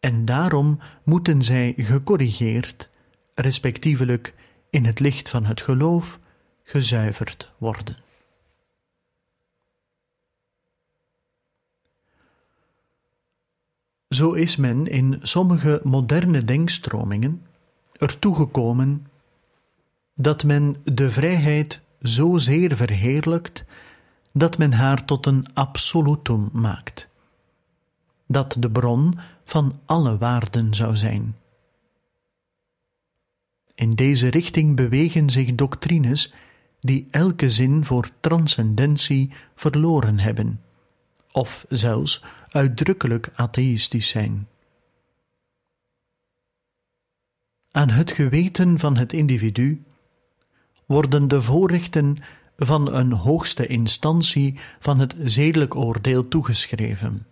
En 0.00 0.24
daarom 0.24 0.78
moeten 1.04 1.42
zij 1.42 1.74
gecorrigeerd, 1.76 2.88
respectievelijk 3.34 4.34
in 4.70 4.84
het 4.84 5.00
licht 5.00 5.28
van 5.28 5.44
het 5.44 5.60
geloof, 5.60 6.18
gezuiverd 6.62 7.52
worden. 7.58 7.96
Zo 14.08 14.32
is 14.32 14.56
men 14.56 14.86
in 14.86 15.18
sommige 15.22 15.80
moderne 15.84 16.44
denkstromingen 16.44 17.46
ertoe 17.92 18.34
gekomen 18.34 19.06
dat 20.14 20.44
men 20.44 20.76
de 20.84 21.10
vrijheid 21.10 21.80
zozeer 21.98 22.76
verheerlijkt 22.76 23.64
dat 24.32 24.58
men 24.58 24.72
haar 24.72 25.04
tot 25.04 25.26
een 25.26 25.46
absolutum 25.54 26.48
maakt, 26.52 27.08
dat 28.26 28.56
de 28.58 28.70
bron 28.70 29.18
van 29.44 29.80
alle 29.84 30.18
waarden 30.18 30.74
zou 30.74 30.96
zijn. 30.96 31.36
In 33.74 33.94
deze 33.94 34.28
richting 34.28 34.76
bewegen 34.76 35.30
zich 35.30 35.54
doctrines 35.54 36.34
die 36.80 37.06
elke 37.10 37.50
zin 37.50 37.84
voor 37.84 38.10
transcendentie 38.20 39.32
verloren 39.54 40.18
hebben, 40.18 40.60
of 41.32 41.66
zelfs 41.68 42.24
uitdrukkelijk 42.48 43.30
atheïstisch 43.34 44.08
zijn. 44.08 44.48
Aan 47.70 47.90
het 47.90 48.12
geweten 48.12 48.78
van 48.78 48.96
het 48.96 49.12
individu 49.12 49.84
worden 50.86 51.28
de 51.28 51.42
voorrechten 51.42 52.18
van 52.56 52.94
een 52.94 53.12
hoogste 53.12 53.66
instantie 53.66 54.58
van 54.78 54.98
het 54.98 55.14
zedelijk 55.24 55.74
oordeel 55.74 56.28
toegeschreven, 56.28 57.26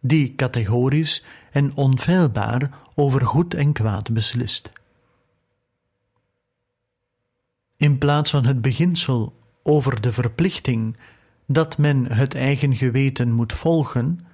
die 0.00 0.34
categorisch 0.34 1.24
en 1.50 1.74
onfeilbaar 1.74 2.70
over 2.94 3.26
goed 3.26 3.54
en 3.54 3.72
kwaad 3.72 4.12
beslist. 4.12 4.72
In 7.76 7.98
plaats 7.98 8.30
van 8.30 8.44
het 8.44 8.62
beginsel 8.62 9.34
over 9.62 10.00
de 10.00 10.12
verplichting 10.12 10.96
dat 11.46 11.78
men 11.78 12.12
het 12.12 12.34
eigen 12.34 12.76
geweten 12.76 13.32
moet 13.32 13.52
volgen, 13.52 14.26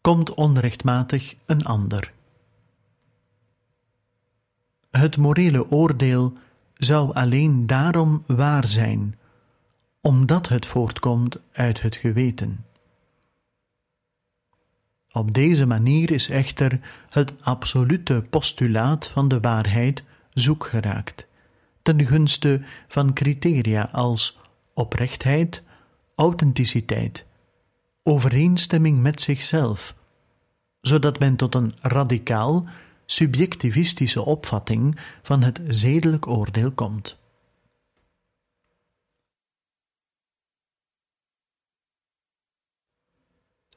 komt 0.00 0.34
onrechtmatig 0.34 1.34
een 1.46 1.64
ander. 1.64 2.12
Het 4.90 5.16
morele 5.16 5.70
oordeel 5.70 6.32
zou 6.74 7.14
alleen 7.14 7.66
daarom 7.66 8.22
waar 8.26 8.66
zijn, 8.66 9.18
omdat 10.00 10.48
het 10.48 10.66
voortkomt 10.66 11.38
uit 11.52 11.82
het 11.82 11.96
geweten. 11.96 12.64
Op 15.12 15.34
deze 15.34 15.66
manier 15.66 16.10
is 16.10 16.28
echter 16.28 16.80
het 17.10 17.32
absolute 17.40 18.24
postulaat 18.30 19.08
van 19.08 19.28
de 19.28 19.40
waarheid 19.40 20.02
zoek 20.32 20.66
geraakt, 20.66 21.26
ten 21.82 22.06
gunste 22.06 22.62
van 22.88 23.12
criteria 23.12 23.88
als 23.92 24.38
oprechtheid, 24.74 25.62
authenticiteit, 26.16 27.26
overeenstemming 28.02 29.02
met 29.02 29.20
zichzelf, 29.20 29.96
zodat 30.80 31.18
men 31.18 31.36
tot 31.36 31.54
een 31.54 31.72
radicaal 31.80 32.66
subjectivistische 33.06 34.24
opvatting 34.24 34.98
van 35.22 35.42
het 35.42 35.60
zedelijk 35.68 36.26
oordeel 36.26 36.72
komt. 36.72 37.18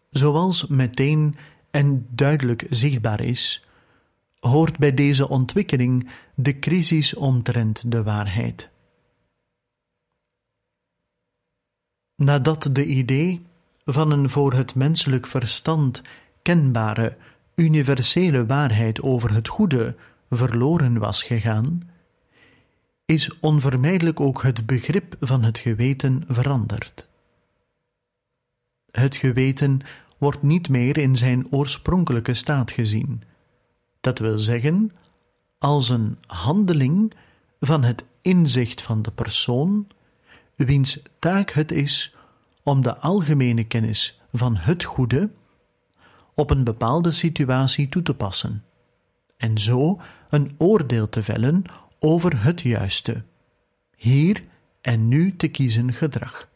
Zoals 0.10 0.68
meteen 0.68 1.36
en 1.72 2.08
duidelijk 2.10 2.66
zichtbaar 2.70 3.22
is, 3.22 3.66
hoort 4.40 4.78
bij 4.78 4.94
deze 4.94 5.30
ontwikkeling 5.30 6.10
de 6.36 6.60
crisis 6.60 7.14
omtrent 7.14 7.92
de 7.92 8.04
waarheid. 8.04 8.70
Nadat 12.20 12.70
de 12.72 12.86
idee 12.86 13.46
van 13.86 14.12
een 14.12 14.30
voor 14.30 14.54
het 14.54 14.76
menselijk 14.76 15.28
verstand 15.28 16.02
kenbare 16.42 17.18
universele 17.56 18.46
waarheid 18.46 19.02
over 19.02 19.34
het 19.34 19.48
goede 19.48 19.96
verloren 20.30 20.98
was 20.98 21.24
gegaan, 21.24 21.90
is 23.06 23.40
onvermijdelijk 23.40 24.20
ook 24.20 24.44
het 24.44 24.66
begrip 24.66 25.16
van 25.20 25.44
het 25.44 25.58
geweten 25.58 26.24
veranderd. 26.28 27.08
Het 28.92 29.16
geweten 29.16 29.82
wordt 30.18 30.42
niet 30.42 30.70
meer 30.70 30.98
in 30.98 31.16
zijn 31.16 31.52
oorspronkelijke 31.52 32.34
staat 32.34 32.72
gezien, 32.72 33.24
dat 34.02 34.20
wil 34.20 34.40
zeggen, 34.40 34.92
als 35.58 35.90
een 35.90 36.18
handeling 36.28 37.14
van 37.60 37.84
het 37.84 38.06
inzicht 38.22 38.82
van 38.82 39.02
de 39.02 39.12
persoon, 39.12 39.88
wiens 40.66 41.00
taak 41.20 41.52
het 41.52 41.72
is 41.72 42.16
om 42.64 42.82
de 42.82 42.98
algemene 42.98 43.64
kennis 43.64 44.20
van 44.32 44.56
het 44.56 44.84
goede 44.84 45.30
op 46.34 46.50
een 46.50 46.64
bepaalde 46.64 47.12
situatie 47.12 47.90
toe 47.90 48.02
te 48.02 48.14
passen 48.14 48.64
en 49.38 49.58
zo 49.58 50.00
een 50.30 50.56
oordeel 50.58 51.10
te 51.10 51.24
vellen 51.24 51.64
over 52.00 52.44
het 52.44 52.62
juiste, 52.62 53.24
hier 53.96 54.44
en 54.82 55.08
nu 55.08 55.36
te 55.36 55.48
kiezen 55.48 55.94
gedrag. 55.94 56.50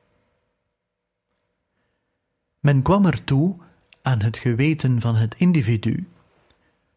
Men 2.60 2.82
kwam 2.82 3.06
ertoe 3.06 3.56
aan 4.02 4.22
het 4.22 4.38
geweten 4.38 5.02
van 5.02 5.16
het 5.16 5.36
individu 5.38 6.08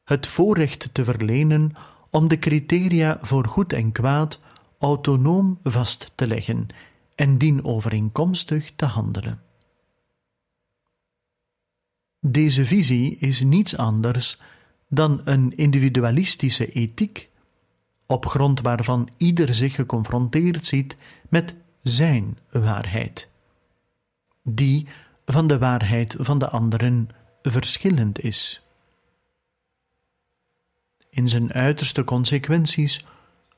het 0.05 0.27
voorrecht 0.27 0.89
te 0.93 1.05
verlenen 1.05 1.73
om 2.11 2.29
de 2.29 2.39
criteria 2.39 3.19
voor 3.21 3.47
goed 3.47 3.73
en 3.73 3.93
kwaad 3.93 4.41
autonoom 4.79 5.59
vast 5.63 6.13
te 6.15 6.27
leggen 6.27 6.69
en 7.17 7.39
dienovereenkomstig 7.39 8.73
te 8.77 8.85
handelen. 8.85 9.41
Deze 12.21 12.65
visie 12.65 13.17
is 13.17 13.43
niets 13.43 13.77
anders 13.77 14.41
dan 14.89 15.21
een 15.25 15.57
individualistische 15.57 16.73
ethiek, 16.73 17.29
op 18.07 18.27
grond 18.27 18.61
waarvan 18.61 19.09
ieder 19.17 19.55
zich 19.55 19.75
geconfronteerd 19.75 20.67
ziet 20.67 20.97
met 21.29 21.55
zijn 21.83 22.39
waarheid, 22.51 23.29
die 24.43 24.87
van 25.25 25.47
de 25.47 25.59
waarheid 25.59 26.17
van 26.19 26.39
de 26.39 26.49
anderen 26.49 27.09
verschillend 27.43 28.21
is. 28.21 28.63
In 31.11 31.29
zijn 31.29 31.53
uiterste 31.53 32.05
consequenties 32.05 33.05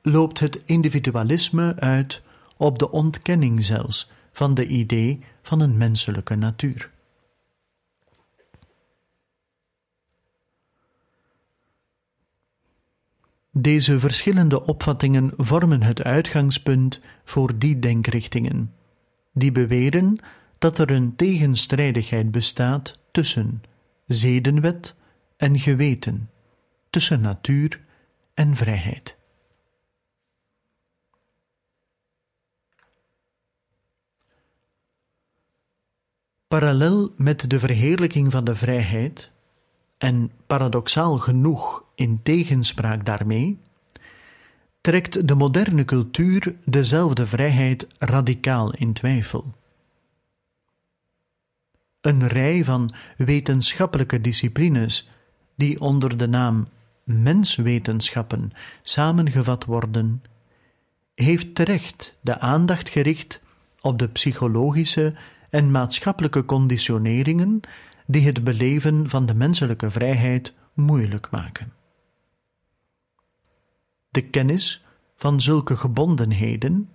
loopt 0.02 0.38
het 0.38 0.62
individualisme 0.64 1.74
uit 1.76 2.22
op 2.58 2.78
de 2.78 2.90
ontkenning 2.90 3.64
zelfs 3.64 4.10
van 4.32 4.54
de 4.54 4.66
idee 4.66 5.24
van 5.42 5.60
een 5.60 5.76
menselijke 5.76 6.34
natuur. 6.34 6.90
Deze 13.50 14.00
verschillende 14.00 14.66
opvattingen 14.66 15.32
vormen 15.36 15.82
het 15.82 16.02
uitgangspunt 16.02 17.00
voor 17.24 17.58
die 17.58 17.78
denkrichtingen, 17.78 18.74
die 19.32 19.52
beweren 19.52 20.18
dat 20.58 20.78
er 20.78 20.90
een 20.90 21.16
tegenstrijdigheid 21.16 22.30
bestaat 22.30 22.98
tussen 23.10 23.62
zedenwet 24.06 24.94
en 25.36 25.58
geweten, 25.58 26.30
tussen 26.90 27.20
natuur 27.20 27.80
en 28.34 28.56
vrijheid. 28.56 29.17
Parallel 36.48 37.12
met 37.16 37.50
de 37.50 37.58
verheerlijking 37.58 38.32
van 38.32 38.44
de 38.44 38.54
vrijheid, 38.54 39.30
en 39.98 40.30
paradoxaal 40.46 41.18
genoeg 41.18 41.84
in 41.94 42.22
tegenspraak 42.22 43.04
daarmee, 43.04 43.58
trekt 44.80 45.28
de 45.28 45.34
moderne 45.34 45.84
cultuur 45.84 46.54
dezelfde 46.64 47.26
vrijheid 47.26 47.87
radicaal 47.98 48.72
in 48.72 48.92
twijfel. 48.92 49.54
Een 52.00 52.26
rij 52.26 52.64
van 52.64 52.94
wetenschappelijke 53.16 54.20
disciplines 54.20 55.08
die 55.54 55.80
onder 55.80 56.16
de 56.16 56.28
naam 56.28 56.68
menswetenschappen 57.04 58.52
samengevat 58.82 59.64
worden, 59.64 60.22
heeft 61.14 61.54
terecht 61.54 62.16
de 62.20 62.38
aandacht 62.38 62.88
gericht 62.88 63.40
op 63.80 63.98
de 63.98 64.08
psychologische 64.08 65.14
en 65.50 65.70
maatschappelijke 65.70 66.44
conditioneringen 66.44 67.61
die 68.06 68.26
het 68.26 68.44
beleven 68.44 69.08
van 69.08 69.26
de 69.26 69.34
menselijke 69.34 69.90
vrijheid 69.90 70.54
moeilijk 70.74 71.30
maken. 71.30 71.72
De 74.08 74.22
kennis 74.22 74.84
van 75.16 75.40
zulke 75.40 75.76
gebondenheden 75.76 76.88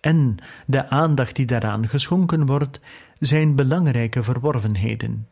en 0.00 0.36
de 0.66 0.88
aandacht 0.88 1.36
die 1.36 1.46
daaraan 1.46 1.88
geschonken 1.88 2.46
wordt, 2.46 2.80
zijn 3.18 3.56
belangrijke 3.56 4.22
verworvenheden, 4.22 5.28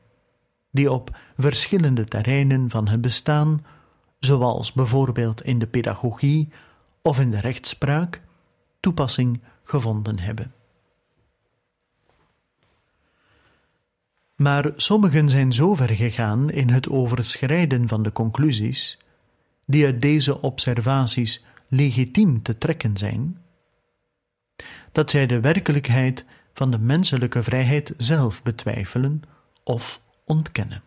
die 0.71 0.93
op 0.93 1.19
verschillende 1.37 2.05
terreinen 2.05 2.71
van 2.71 2.89
het 2.89 3.01
bestaan, 3.01 3.65
zoals 4.19 4.73
bijvoorbeeld 4.73 5.43
in 5.43 5.59
de 5.59 5.67
pedagogie 5.67 6.53
of 7.03 7.21
in 7.21 7.31
de 7.31 7.41
rechtspraak, 7.41 8.23
toepassing 8.81 9.43
gevonden 9.65 10.19
hebben. 10.19 10.53
Maar 14.39 14.73
sommigen 14.77 15.29
zijn 15.29 15.53
zo 15.53 15.75
ver 15.75 15.89
gegaan 15.89 16.51
in 16.51 16.69
het 16.69 16.89
overschrijden 16.89 17.89
van 17.89 18.03
de 18.03 18.13
conclusies, 18.13 18.99
die 19.67 19.85
uit 19.85 20.01
deze 20.01 20.41
observaties 20.41 21.45
legitiem 21.69 22.43
te 22.43 22.59
trekken 22.59 22.97
zijn, 22.97 23.43
dat 24.93 25.11
zij 25.11 25.27
de 25.27 25.41
werkelijkheid 25.41 26.25
van 26.53 26.71
de 26.71 26.79
menselijke 26.79 27.43
vrijheid 27.43 27.95
zelf 27.97 28.43
betwijfelen 28.43 29.23
of 29.63 30.01
ontkennen. 30.25 30.83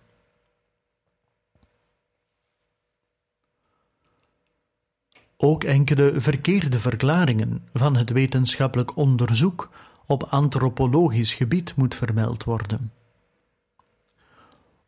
Ook 5.38 5.64
enkele 5.64 6.20
verkeerde 6.20 6.80
verklaringen 6.80 7.68
van 7.74 7.96
het 7.96 8.10
wetenschappelijk 8.10 8.96
onderzoek 8.96 9.70
op 10.06 10.24
antropologisch 10.24 11.34
gebied 11.34 11.76
moet 11.76 11.96
vermeld 11.96 12.44
worden. 12.44 12.92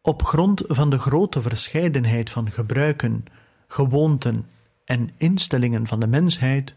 Op 0.06 0.24
grond 0.24 0.64
van 0.68 0.90
de 0.90 1.00
grote 1.00 1.42
verscheidenheid 1.42 2.30
van 2.30 2.52
gebruiken, 2.52 3.26
gewoonten 3.68 4.50
en 4.86 5.12
instellingen 5.18 5.88
van 5.88 6.00
de 6.00 6.08
mensheid, 6.08 6.76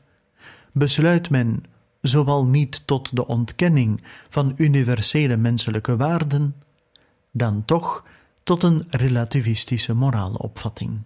besluit 0.73 1.31
men 1.31 1.65
zowel 2.01 2.47
niet 2.47 2.87
tot 2.87 3.17
de 3.17 3.27
ontkenning 3.27 4.03
van 4.29 4.53
universele 4.57 5.37
menselijke 5.37 5.97
waarden, 5.97 6.63
dan 7.31 7.65
toch 7.65 8.05
tot 8.43 8.63
een 8.63 8.85
relativistische 8.89 9.95
moraalopvatting. 9.95 11.03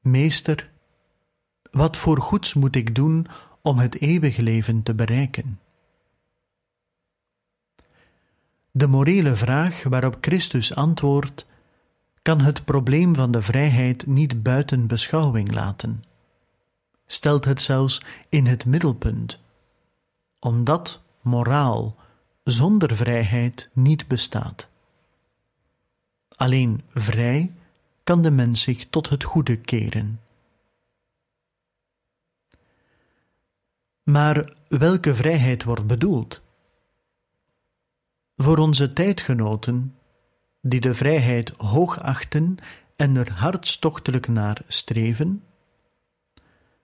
Meester, 0.00 0.70
wat 1.70 1.96
voor 1.96 2.20
goeds 2.20 2.54
moet 2.54 2.76
ik 2.76 2.94
doen 2.94 3.26
om 3.62 3.78
het 3.78 4.00
eeuwige 4.00 4.42
leven 4.42 4.82
te 4.82 4.94
bereiken? 4.94 5.60
De 8.70 8.86
morele 8.86 9.36
vraag 9.36 9.82
waarop 9.82 10.16
Christus 10.20 10.74
antwoordt, 10.74 11.46
kan 12.22 12.40
het 12.40 12.64
probleem 12.64 13.14
van 13.14 13.30
de 13.30 13.42
vrijheid 13.42 14.06
niet 14.06 14.42
buiten 14.42 14.86
beschouwing 14.86 15.52
laten, 15.52 16.04
stelt 17.06 17.44
het 17.44 17.62
zelfs 17.62 18.02
in 18.28 18.46
het 18.46 18.64
middelpunt, 18.64 19.38
omdat 20.38 21.00
moraal 21.20 21.96
zonder 22.44 22.96
vrijheid 22.96 23.68
niet 23.72 24.08
bestaat. 24.08 24.68
Alleen 26.36 26.82
vrij 26.94 27.52
kan 28.04 28.22
de 28.22 28.30
mens 28.30 28.62
zich 28.62 28.86
tot 28.90 29.08
het 29.08 29.24
goede 29.24 29.56
keren. 29.56 30.20
Maar 34.02 34.52
welke 34.68 35.14
vrijheid 35.14 35.64
wordt 35.64 35.86
bedoeld? 35.86 36.42
Voor 38.42 38.58
onze 38.58 38.92
tijdgenoten, 38.92 39.94
die 40.60 40.80
de 40.80 40.94
vrijheid 40.94 41.52
hoog 41.56 42.02
achten 42.02 42.56
en 42.96 43.16
er 43.16 43.32
hartstochtelijk 43.32 44.28
naar 44.28 44.62
streven, 44.66 45.42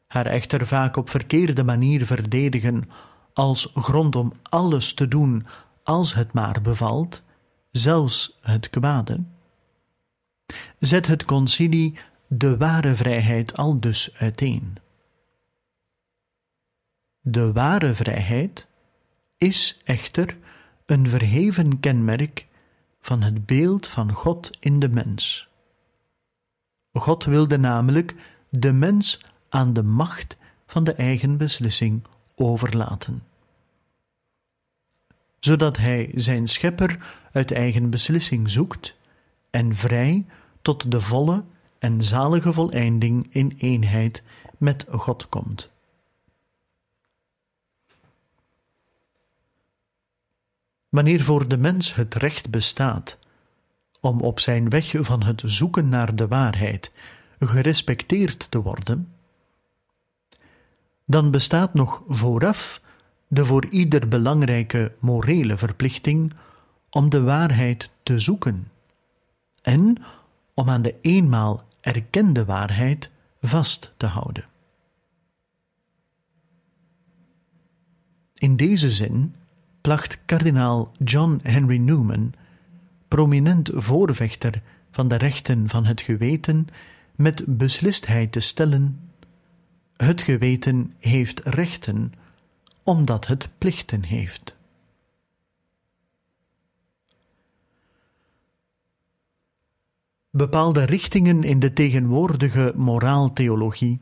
haar 0.07 0.27
echter 0.27 0.67
vaak 0.67 0.97
op 0.97 1.11
verkeerde 1.11 1.65
manier 1.65 2.07
verdedigen 2.07 2.91
als 3.33 3.71
grond 3.75 4.17
om 4.17 4.33
alles 4.43 4.95
te 4.95 5.09
doen 5.09 5.47
als 5.83 6.15
het 6.15 6.33
maar 6.33 6.61
bevalt, 6.61 7.23
zelfs 7.71 8.39
het 8.41 8.71
kwade, 8.71 9.25
zet 10.79 11.07
het 11.07 11.25
concilie 11.25 11.99
de 12.27 12.57
ware 12.57 12.95
vrijheid 12.95 13.57
al 13.57 13.81
dus 13.81 14.15
uiteen. 14.15 14.77
De 17.21 17.53
ware 17.53 17.95
vrijheid 17.95 18.67
is 19.37 19.79
echter 19.85 20.37
een 20.87 21.09
verheven 21.09 21.81
kenmerk 21.81 22.47
van 23.01 23.23
het 23.23 23.47
beeld 23.47 23.87
van 23.87 24.13
God 24.13 24.51
in 24.61 24.79
de 24.79 24.89
mens. 24.89 25.49
God 26.93 27.25
wilde 27.25 27.59
namelijk 27.59 28.15
de 28.49 28.73
mens 28.73 29.21
aan 29.49 29.73
de 29.73 29.83
macht 29.83 30.37
van 30.67 30.85
de 30.85 30.93
eigen 30.93 31.37
beslissing 31.37 32.03
overlaten, 32.35 33.23
zodat 35.41 35.77
hij 35.77 36.11
zijn 36.15 36.49
schepper 36.49 36.99
uit 37.33 37.53
eigen 37.53 37.91
beslissing 37.91 38.51
zoekt 38.51 38.95
en 39.51 39.75
vrij 39.75 40.27
tot 40.63 40.91
de 40.91 41.01
volle 41.01 41.45
en 41.79 42.03
zalige 42.03 42.53
voleinding 42.53 43.27
in 43.31 43.57
eenheid 43.59 44.23
met 44.59 44.87
God 44.91 45.29
komt. 45.29 45.71
Wanneer 50.89 51.23
voor 51.23 51.49
de 51.49 51.57
mens 51.57 51.95
het 51.95 52.15
recht 52.15 52.51
bestaat 52.51 53.19
om 54.01 54.21
op 54.21 54.41
zijn 54.41 54.69
weg 54.69 54.95
van 54.99 55.23
het 55.23 55.43
zoeken 55.45 55.89
naar 55.89 56.15
de 56.17 56.29
waarheid 56.29 56.91
gerespecteerd 57.41 58.51
te 58.51 58.63
worden, 58.63 59.13
dan 61.05 61.31
bestaat 61.31 61.75
nog 61.75 62.03
vooraf 62.09 62.81
de 63.29 63.45
voor 63.45 63.67
ieder 63.67 64.09
belangrijke 64.09 64.93
morele 64.99 65.57
verplichting 65.57 66.33
om 66.91 67.09
de 67.09 67.23
waarheid 67.23 67.91
te 68.03 68.19
zoeken 68.19 68.71
en 69.63 69.97
om 70.55 70.71
aan 70.71 70.83
de 70.83 70.95
eenmaal 71.01 71.65
erkende 71.81 72.45
waarheid 72.45 73.11
vast 73.41 73.93
te 73.97 74.07
houden. 74.07 74.45
In 78.35 78.57
deze 78.57 78.91
zin 78.91 79.35
placht 79.87 80.19
kardinaal 80.25 80.93
John 81.05 81.41
Henry 81.43 81.77
Newman, 81.77 82.33
prominent 83.09 83.71
voorvechter 83.75 84.63
van 84.91 85.09
de 85.09 85.17
rechten 85.17 85.69
van 85.69 85.85
het 85.85 86.01
geweten, 86.01 86.67
met 87.15 87.45
beslistheid 87.47 88.33
te 88.33 88.41
stellen: 88.41 89.11
Het 89.97 90.23
geweten 90.23 90.95
heeft 90.99 91.41
rechten, 91.45 92.13
omdat 92.83 93.27
het 93.27 93.49
plichten 93.59 94.05
heeft. 94.05 94.57
Bepaalde 100.31 100.85
richtingen 100.85 101.43
in 101.45 101.61
de 101.61 101.73
tegenwoordige 101.73 102.73
moraaltheologie 102.77 104.01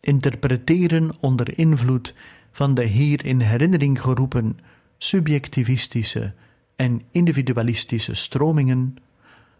interpreteren 0.00 1.10
onder 1.20 1.58
invloed 1.58 2.14
van 2.50 2.74
de 2.74 2.84
hier 2.84 3.24
in 3.24 3.40
herinnering 3.40 4.00
geroepen 4.00 4.58
subjectivistische 5.02 6.32
en 6.76 7.02
individualistische 7.10 8.14
stromingen 8.14 8.96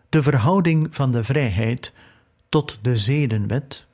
de 0.08 0.22
verhouding 0.22 0.88
van 0.90 1.12
de 1.12 1.24
vrijheid 1.24 1.94
tot 2.48 2.78
de 2.82 2.96
zedenwet, 2.96 3.86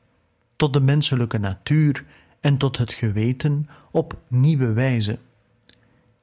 tot 0.56 0.72
de 0.72 0.80
menselijke 0.80 1.38
natuur 1.38 2.04
en 2.40 2.56
tot 2.56 2.78
het 2.78 2.92
geweten 2.92 3.68
op 3.90 4.16
nieuwe 4.28 4.72
wijze 4.72 5.18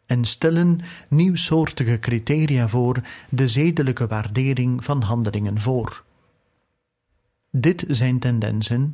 en 0.05 0.25
stellen 0.25 0.79
nieuwsoortige 1.09 1.99
criteria 1.99 2.67
voor 2.67 3.01
de 3.29 3.47
zedelijke 3.47 4.07
waardering 4.07 4.83
van 4.83 5.01
handelingen 5.01 5.59
voor. 5.59 6.03
Dit 7.49 7.85
zijn 7.87 8.19
tendensen 8.19 8.91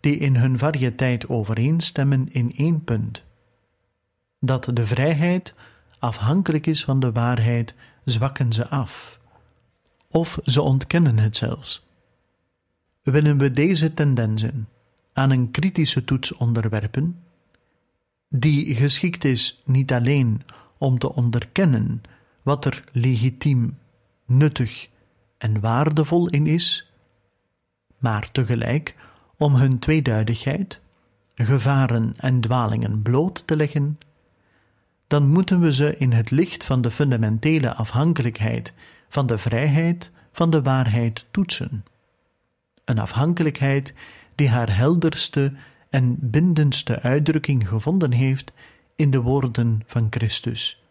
die 0.00 0.16
in 0.16 0.36
hun 0.36 0.58
variëteit 0.58 1.28
overeenstemmen 1.28 2.28
in 2.32 2.52
één 2.56 2.84
punt: 2.84 3.24
dat 4.38 4.70
de 4.72 4.86
vrijheid 4.86 5.54
afhankelijk 6.02 6.66
is 6.66 6.84
van 6.84 7.00
de 7.00 7.12
waarheid, 7.12 7.74
zwakken 8.04 8.52
ze 8.52 8.68
af. 8.68 9.20
Of 10.08 10.38
ze 10.44 10.62
ontkennen 10.62 11.18
het 11.18 11.36
zelfs. 11.36 11.86
Willen 13.02 13.38
we 13.38 13.50
deze 13.50 13.94
tendensen 13.94 14.68
aan 15.12 15.30
een 15.30 15.50
kritische 15.50 16.04
toets 16.04 16.32
onderwerpen, 16.32 17.22
die 18.28 18.74
geschikt 18.74 19.24
is 19.24 19.62
niet 19.64 19.92
alleen 19.92 20.42
om 20.78 20.98
te 20.98 21.14
onderkennen 21.14 22.02
wat 22.42 22.64
er 22.64 22.84
legitiem, 22.92 23.78
nuttig 24.26 24.88
en 25.38 25.60
waardevol 25.60 26.28
in 26.28 26.46
is, 26.46 26.92
maar 27.98 28.30
tegelijk 28.30 28.94
om 29.36 29.54
hun 29.54 29.78
tweeduidigheid, 29.78 30.80
gevaren 31.34 32.14
en 32.16 32.40
dwalingen 32.40 33.02
bloot 33.02 33.46
te 33.46 33.56
leggen 33.56 33.98
dan 35.12 35.28
moeten 35.28 35.60
we 35.60 35.72
ze 35.72 35.96
in 35.96 36.12
het 36.12 36.30
licht 36.30 36.64
van 36.64 36.80
de 36.80 36.90
fundamentele 36.90 37.74
afhankelijkheid 37.74 38.74
van 39.08 39.26
de 39.26 39.38
vrijheid 39.38 40.10
van 40.32 40.50
de 40.50 40.62
waarheid 40.62 41.26
toetsen. 41.30 41.84
Een 42.84 42.98
afhankelijkheid 42.98 43.94
die 44.34 44.48
haar 44.48 44.76
helderste 44.76 45.52
en 45.90 46.16
bindendste 46.20 47.00
uitdrukking 47.00 47.68
gevonden 47.68 48.12
heeft 48.12 48.52
in 48.96 49.10
de 49.10 49.20
woorden 49.20 49.82
van 49.86 50.06
Christus. 50.10 50.82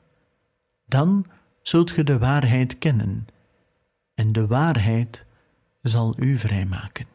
Dan 0.86 1.26
zult 1.62 1.92
ge 1.92 2.04
de 2.04 2.18
waarheid 2.18 2.78
kennen, 2.78 3.28
en 4.14 4.32
de 4.32 4.48
waarheid 4.48 5.26
zal 5.82 6.14
u 6.18 6.38
vrijmaken. 6.38 7.06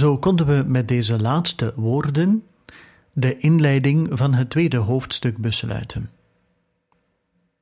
Zo 0.00 0.18
konden 0.18 0.46
we 0.46 0.64
met 0.66 0.88
deze 0.88 1.20
laatste 1.20 1.72
woorden 1.76 2.46
de 3.12 3.38
inleiding 3.38 4.08
van 4.12 4.34
het 4.34 4.50
tweede 4.50 4.76
hoofdstuk 4.76 5.38
besluiten. 5.38 6.10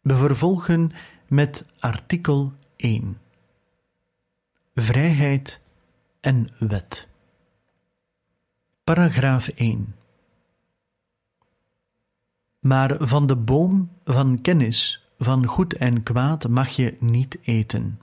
We 0.00 0.16
vervolgen 0.16 0.92
met 1.26 1.66
artikel 1.78 2.52
1. 2.76 3.18
Vrijheid 4.74 5.60
en 6.20 6.48
wet. 6.58 7.08
Paragraaf 8.84 9.48
1. 9.48 9.94
Maar 12.58 12.96
van 12.98 13.26
de 13.26 13.36
boom 13.36 13.90
van 14.04 14.40
kennis 14.40 15.08
van 15.18 15.46
goed 15.46 15.74
en 15.74 16.02
kwaad 16.02 16.48
mag 16.48 16.68
je 16.68 16.96
niet 16.98 17.38
eten. 17.42 18.00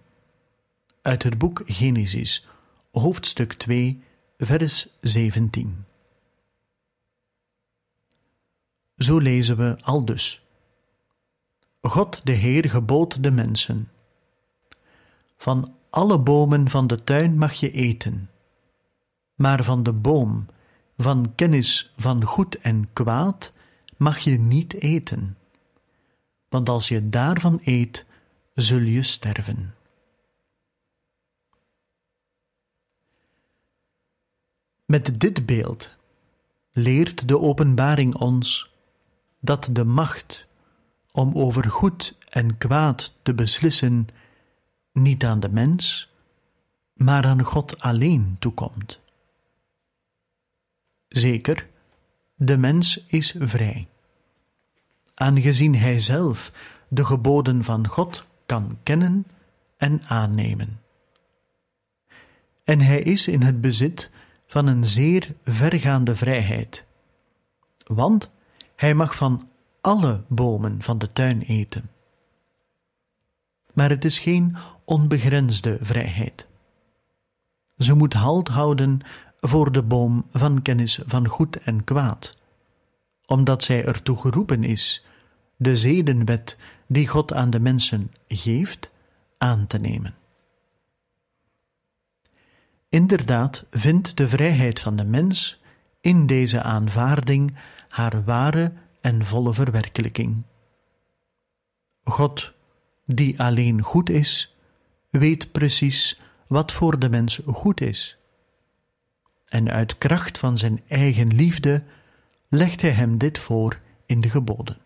Uit 1.02 1.24
het 1.24 1.38
boek 1.38 1.62
Genesis, 1.66 2.48
hoofdstuk 2.92 3.54
2, 3.54 4.04
vers 4.38 4.88
17. 5.02 5.86
Zo 8.98 9.18
lezen 9.18 9.58
we 9.58 9.78
al 9.82 10.06
dus. 10.06 10.42
God 11.82 12.22
de 12.24 12.32
Heer 12.32 12.70
gebood 12.70 13.24
de 13.24 13.32
mensen: 13.32 13.92
Van 15.38 15.76
alle 15.90 16.20
bomen 16.20 16.70
van 16.70 16.88
de 16.88 17.04
tuin 17.04 17.38
mag 17.38 17.54
je 17.54 17.72
eten, 17.72 18.30
maar 19.36 19.64
van 19.64 19.84
de 19.84 19.94
boom 19.94 20.46
van 20.98 21.36
kennis 21.36 21.94
van 21.98 22.24
goed 22.24 22.58
en 22.58 22.90
kwaad 22.94 23.52
mag 23.98 24.20
je 24.20 24.40
niet 24.40 24.74
eten, 24.74 25.38
want 26.50 26.70
als 26.70 26.88
je 26.88 27.10
daarvan 27.10 27.62
eet, 27.64 28.06
zul 28.54 28.80
je 28.80 29.04
sterven. 29.04 29.75
Met 34.86 35.20
dit 35.20 35.46
beeld 35.46 35.96
leert 36.72 37.28
de 37.28 37.40
openbaring 37.40 38.16
ons 38.16 38.70
dat 39.40 39.70
de 39.72 39.84
macht 39.84 40.46
om 41.12 41.34
over 41.34 41.70
goed 41.70 42.18
en 42.30 42.58
kwaad 42.58 43.14
te 43.22 43.34
beslissen 43.34 44.08
niet 44.92 45.26
aan 45.26 45.40
de 45.40 45.50
mens, 45.50 46.10
maar 46.94 47.26
aan 47.26 47.42
God 47.42 47.80
alleen 47.80 48.36
toekomt. 48.40 49.00
Zeker, 51.08 51.68
de 52.36 52.58
mens 52.58 53.06
is 53.08 53.36
vrij, 53.40 53.88
aangezien 55.14 55.76
hij 55.76 56.00
zelf 56.00 56.52
de 56.88 57.06
geboden 57.06 57.64
van 57.64 57.88
God 57.88 58.26
kan 58.46 58.78
kennen 58.84 59.26
en 59.78 60.04
aannemen. 60.04 60.80
En 62.64 62.80
hij 62.80 63.02
is 63.02 63.28
in 63.28 63.42
het 63.42 63.62
bezit 63.62 64.10
van 64.48 64.68
een 64.68 64.86
zeer 64.86 65.36
vergaande 65.44 66.16
vrijheid 66.16 66.86
want 67.88 68.32
hij 68.76 68.94
mag 68.94 69.16
van 69.16 69.50
alle 69.82 70.24
bomen 70.28 70.82
van 70.82 70.98
de 70.98 71.12
tuin 71.12 71.42
eten. 71.42 71.90
Maar 73.74 73.90
het 73.90 74.06
is 74.06 74.20
geen 74.20 74.56
onbegrensde 74.86 75.78
vrijheid. 75.82 76.48
Ze 77.78 77.94
moet 77.94 78.14
halt 78.14 78.48
houden 78.48 79.00
voor 79.40 79.72
de 79.72 79.84
boom 79.84 80.26
van 80.32 80.62
kennis 80.62 81.00
van 81.06 81.28
goed 81.28 81.58
en 81.58 81.84
kwaad, 81.84 82.38
omdat 83.26 83.64
zij 83.64 83.86
ertoe 83.86 84.18
geroepen 84.18 84.64
is 84.64 85.06
de 85.58 85.76
zedenwet 85.76 86.58
die 86.88 87.08
God 87.08 87.34
aan 87.34 87.50
de 87.50 87.60
mensen 87.60 88.12
geeft, 88.28 88.90
aan 89.38 89.68
te 89.68 89.78
nemen. 89.78 90.16
Inderdaad 92.96 93.66
vindt 93.72 94.18
de 94.18 94.28
vrijheid 94.28 94.80
van 94.80 94.96
de 94.96 95.04
mens 95.04 95.62
in 96.02 96.26
deze 96.26 96.62
aanvaarding 96.62 97.58
haar 97.90 98.24
ware 98.24 98.74
en 99.02 99.26
volle 99.26 99.54
verwerkelijking. 99.54 100.44
God, 102.04 102.54
die 103.06 103.42
alleen 103.42 103.82
goed 103.82 104.10
is, 104.10 104.56
weet 105.10 105.52
precies 105.52 106.22
wat 106.48 106.72
voor 106.72 107.00
de 107.00 107.10
mens 107.10 107.42
goed 107.46 107.82
is. 107.82 108.18
En 109.46 109.70
uit 109.70 109.98
kracht 109.98 110.38
van 110.38 110.58
zijn 110.58 110.82
eigen 110.88 111.36
liefde 111.36 111.84
legt 112.50 112.82
hij 112.82 112.92
hem 112.92 113.18
dit 113.18 113.38
voor 113.38 113.80
in 114.06 114.22
de 114.22 114.30
geboden. 114.30 114.78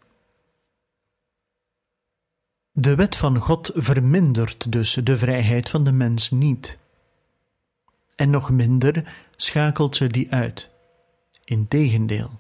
De 2.72 2.96
wet 2.96 3.16
van 3.16 3.38
God 3.38 3.72
vermindert 3.76 4.72
dus 4.72 4.94
de 4.94 5.18
vrijheid 5.18 5.70
van 5.70 5.84
de 5.84 5.92
mens 5.92 6.32
niet. 6.32 6.78
En 8.20 8.30
nog 8.30 8.50
minder 8.50 9.14
schakelt 9.36 9.96
ze 9.96 10.08
die 10.08 10.32
uit. 10.32 10.70
Integendeel, 11.44 12.40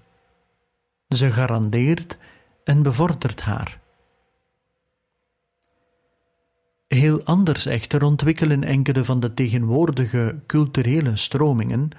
ze 1.10 1.32
garandeert 1.32 2.18
en 2.64 2.84
bevordert 2.84 3.42
haar. 3.42 3.80
Heel 6.88 7.24
anders 7.24 7.66
echter 7.66 8.04
ontwikkelen 8.04 8.64
enkele 8.64 9.04
van 9.04 9.20
de 9.20 9.34
tegenwoordige 9.34 10.44
culturele 10.46 11.18
stromingen 11.18 11.90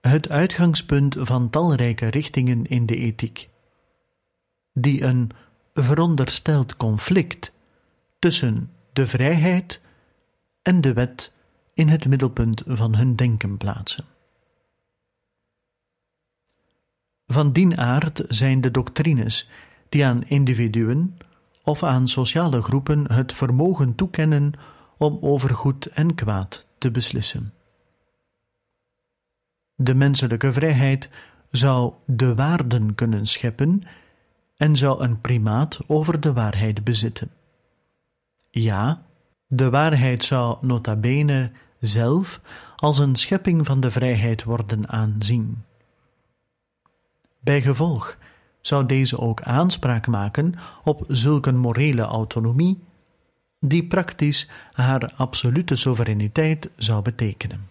het 0.00 0.28
uitgangspunt 0.28 1.16
van 1.18 1.50
talrijke 1.50 2.06
richtingen 2.06 2.66
in 2.66 2.86
de 2.86 2.96
ethiek, 2.96 3.48
die 4.72 5.02
een 5.02 5.30
verondersteld 5.74 6.76
conflict 6.76 7.52
tussen 8.18 8.70
de 8.92 9.06
vrijheid 9.06 9.80
en 10.62 10.80
de 10.80 10.92
wet 10.92 11.34
in 11.76 11.88
het 11.88 12.08
middelpunt 12.08 12.62
van 12.66 12.94
hun 12.94 13.16
denken 13.16 13.56
plaatsen. 13.56 14.04
Van 17.26 17.52
dien 17.52 17.78
aard 17.78 18.22
zijn 18.28 18.60
de 18.60 18.70
doctrines 18.70 19.48
die 19.88 20.04
aan 20.04 20.24
individuen 20.24 21.18
of 21.62 21.82
aan 21.82 22.08
sociale 22.08 22.62
groepen 22.62 23.12
het 23.12 23.32
vermogen 23.32 23.94
toekennen 23.94 24.52
om 24.96 25.18
over 25.20 25.54
goed 25.54 25.86
en 25.86 26.14
kwaad 26.14 26.66
te 26.78 26.90
beslissen. 26.90 27.52
De 29.74 29.94
menselijke 29.94 30.52
vrijheid 30.52 31.10
zou 31.50 31.92
de 32.06 32.34
waarden 32.34 32.94
kunnen 32.94 33.26
scheppen 33.26 33.82
en 34.56 34.76
zou 34.76 35.02
een 35.02 35.20
primaat 35.20 35.78
over 35.86 36.20
de 36.20 36.32
waarheid 36.32 36.84
bezitten. 36.84 37.30
Ja, 38.50 39.02
de 39.46 39.70
waarheid 39.70 40.24
zou 40.24 40.66
nota 40.66 40.96
bene 40.96 41.50
zelf 41.86 42.40
als 42.76 42.98
een 42.98 43.16
schepping 43.16 43.66
van 43.66 43.80
de 43.80 43.90
vrijheid 43.90 44.44
worden 44.44 44.88
aanzien. 44.88 45.64
Bijgevolg 47.40 48.16
zou 48.60 48.86
deze 48.86 49.18
ook 49.18 49.42
aanspraak 49.42 50.06
maken 50.06 50.54
op 50.84 51.04
zulke 51.08 51.52
morele 51.52 52.02
autonomie, 52.02 52.78
die 53.60 53.86
praktisch 53.86 54.48
haar 54.72 55.12
absolute 55.16 55.76
soevereiniteit 55.76 56.70
zou 56.76 57.02
betekenen. 57.02 57.68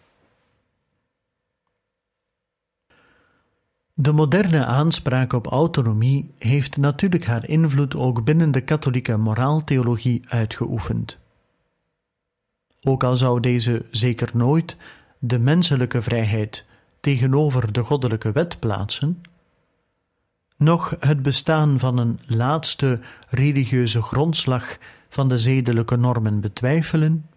De 3.93 4.11
moderne 4.11 4.65
aanspraak 4.65 5.33
op 5.33 5.47
autonomie 5.47 6.31
heeft 6.37 6.77
natuurlijk 6.77 7.25
haar 7.25 7.49
invloed 7.49 7.95
ook 7.95 8.23
binnen 8.23 8.51
de 8.51 8.61
katholieke 8.61 9.17
moraaltheologie 9.17 10.21
uitgeoefend. 10.27 11.17
Ook 12.87 13.03
al 13.03 13.17
zou 13.17 13.39
deze 13.39 13.85
zeker 13.91 14.29
nooit 14.33 14.77
de 15.19 15.39
menselijke 15.39 16.01
vrijheid 16.01 16.65
tegenover 16.99 17.71
de 17.71 17.83
goddelijke 17.83 18.31
wet 18.31 18.59
plaatsen, 18.59 19.21
nog 20.57 20.95
het 20.99 21.21
bestaan 21.21 21.79
van 21.79 21.97
een 21.97 22.19
laatste 22.25 22.99
religieuze 23.29 24.01
grondslag 24.01 24.77
van 25.09 25.29
de 25.29 25.37
zedelijke 25.37 25.95
normen 25.95 26.39
betwijfelen, 26.39 27.29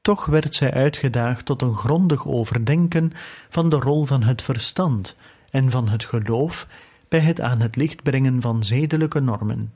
toch 0.00 0.26
werd 0.26 0.54
zij 0.54 0.72
uitgedaagd 0.72 1.44
tot 1.44 1.62
een 1.62 1.74
grondig 1.74 2.26
overdenken 2.26 3.12
van 3.48 3.70
de 3.70 3.76
rol 3.76 4.04
van 4.04 4.22
het 4.22 4.42
verstand 4.42 5.16
en 5.50 5.70
van 5.70 5.88
het 5.88 6.04
geloof 6.04 6.66
bij 7.08 7.20
het 7.20 7.40
aan 7.40 7.60
het 7.60 7.76
licht 7.76 8.02
brengen 8.02 8.40
van 8.40 8.64
zedelijke 8.64 9.20
normen, 9.20 9.72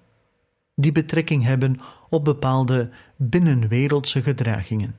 die 0.76 0.92
betrekking 0.92 1.44
hebben 1.44 1.80
op 2.08 2.24
bepaalde 2.24 2.90
binnenwereldse 3.16 4.22
gedragingen, 4.22 4.96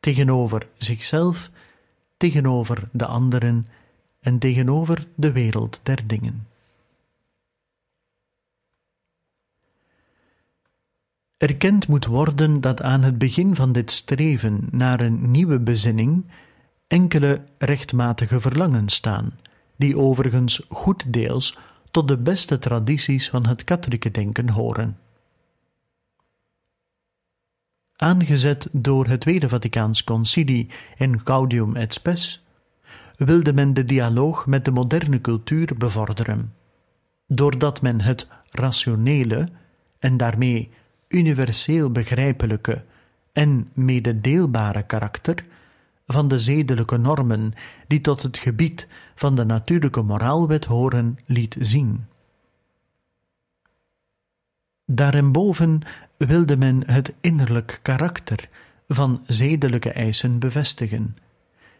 tegenover 0.00 0.68
zichzelf, 0.78 1.50
tegenover 2.16 2.88
de 2.92 3.06
anderen 3.06 3.66
en 4.20 4.38
tegenover 4.38 5.06
de 5.14 5.32
wereld 5.32 5.80
der 5.82 6.06
dingen. 6.06 6.46
Erkend 11.36 11.88
moet 11.88 12.06
worden 12.06 12.60
dat 12.60 12.82
aan 12.82 13.02
het 13.02 13.18
begin 13.18 13.56
van 13.56 13.72
dit 13.72 13.90
streven 13.90 14.68
naar 14.70 15.00
een 15.00 15.30
nieuwe 15.30 15.60
bezinning 15.60 16.24
enkele 16.86 17.44
rechtmatige 17.58 18.40
verlangens 18.40 18.94
staan, 18.94 19.38
die 19.76 19.98
overigens 19.98 20.66
goed 20.68 21.12
deels 21.12 21.58
tot 21.92 22.08
de 22.08 22.18
beste 22.18 22.58
tradities 22.58 23.30
van 23.30 23.46
het 23.46 23.64
katholieke 23.64 24.10
denken 24.10 24.48
horen. 24.48 24.98
Aangezet 27.96 28.68
door 28.72 29.06
het 29.06 29.20
Tweede 29.20 29.48
Vaticaans 29.48 30.04
Concilie 30.04 30.70
in 30.96 31.20
Gaudium 31.24 31.76
et 31.76 31.92
Spes, 31.92 32.44
wilde 33.16 33.52
men 33.52 33.74
de 33.74 33.84
dialoog 33.84 34.46
met 34.46 34.64
de 34.64 34.70
moderne 34.70 35.20
cultuur 35.20 35.74
bevorderen, 35.78 36.54
doordat 37.26 37.82
men 37.82 38.00
het 38.00 38.28
rationele 38.50 39.48
en 39.98 40.16
daarmee 40.16 40.70
universeel 41.08 41.90
begrijpelijke 41.90 42.84
en 43.32 43.70
mededeelbare 43.72 44.82
karakter 44.82 45.44
van 46.06 46.28
de 46.28 46.38
zedelijke 46.38 46.96
normen 46.96 47.52
die 47.86 48.00
tot 48.00 48.22
het 48.22 48.38
gebied 48.38 48.88
van 49.14 49.34
de 49.34 49.44
natuurlijke 49.44 50.02
moraalwet 50.02 50.64
horen, 50.64 51.18
liet 51.26 51.56
zien. 51.60 52.06
Daarenboven 54.86 55.80
wilde 56.16 56.56
men 56.56 56.82
het 56.86 57.14
innerlijk 57.20 57.78
karakter 57.82 58.48
van 58.88 59.22
zedelijke 59.26 59.92
eisen 59.92 60.38
bevestigen, 60.38 61.16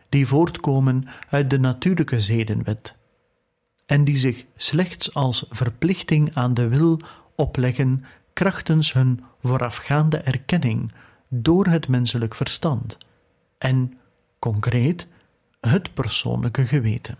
die 0.08 0.26
voortkomen 0.26 1.04
uit 1.28 1.50
de 1.50 1.58
natuurlijke 1.58 2.20
zedenwet, 2.20 2.94
en 3.86 4.04
die 4.04 4.16
zich 4.16 4.44
slechts 4.56 5.14
als 5.14 5.46
verplichting 5.50 6.34
aan 6.34 6.54
de 6.54 6.68
wil 6.68 7.00
opleggen 7.34 8.04
krachtens 8.32 8.92
hun 8.92 9.24
voorafgaande 9.42 10.16
erkenning 10.16 10.92
door 11.28 11.66
het 11.66 11.88
menselijk 11.88 12.34
verstand 12.34 12.98
en, 13.58 13.98
concreet, 14.42 15.06
het 15.60 15.94
persoonlijke 15.94 16.66
geweten. 16.66 17.18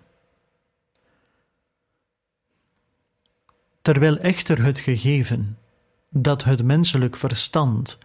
Terwijl 3.82 4.18
echter 4.18 4.62
het 4.62 4.80
gegeven 4.80 5.58
dat 6.08 6.44
het 6.44 6.64
menselijk 6.64 7.16
verstand 7.16 7.98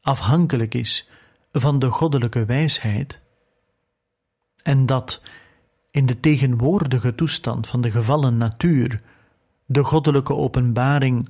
afhankelijk 0.00 0.74
is 0.74 1.08
van 1.52 1.78
de 1.78 1.90
goddelijke 1.90 2.44
wijsheid, 2.44 3.20
en 4.62 4.86
dat 4.86 5.22
in 5.90 6.06
de 6.06 6.20
tegenwoordige 6.20 7.14
toestand 7.14 7.66
van 7.66 7.80
de 7.80 7.90
gevallen 7.90 8.36
natuur 8.36 9.02
de 9.64 9.84
goddelijke 9.84 10.34
openbaring 10.34 11.28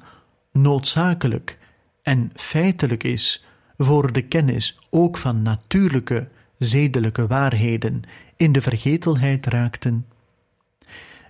noodzakelijk 0.52 1.58
en 2.02 2.30
feitelijk 2.34 3.02
is 3.04 3.44
voor 3.76 4.12
de 4.12 4.22
kennis 4.22 4.78
ook 4.90 5.16
van 5.16 5.42
natuurlijke 5.42 6.28
zedelijke 6.58 7.26
waarheden 7.26 8.02
in 8.36 8.52
de 8.52 8.60
vergetelheid 8.62 9.46
raakten, 9.46 10.06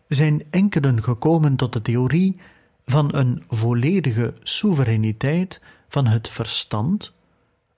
zijn 0.09 0.43
enkelen 0.51 1.03
gekomen 1.03 1.57
tot 1.57 1.73
de 1.73 1.83
theorie 1.83 2.41
van 2.85 3.15
een 3.15 3.43
volledige 3.49 4.35
soevereiniteit 4.43 5.61
van 5.89 6.07
het 6.07 6.29
verstand 6.29 7.15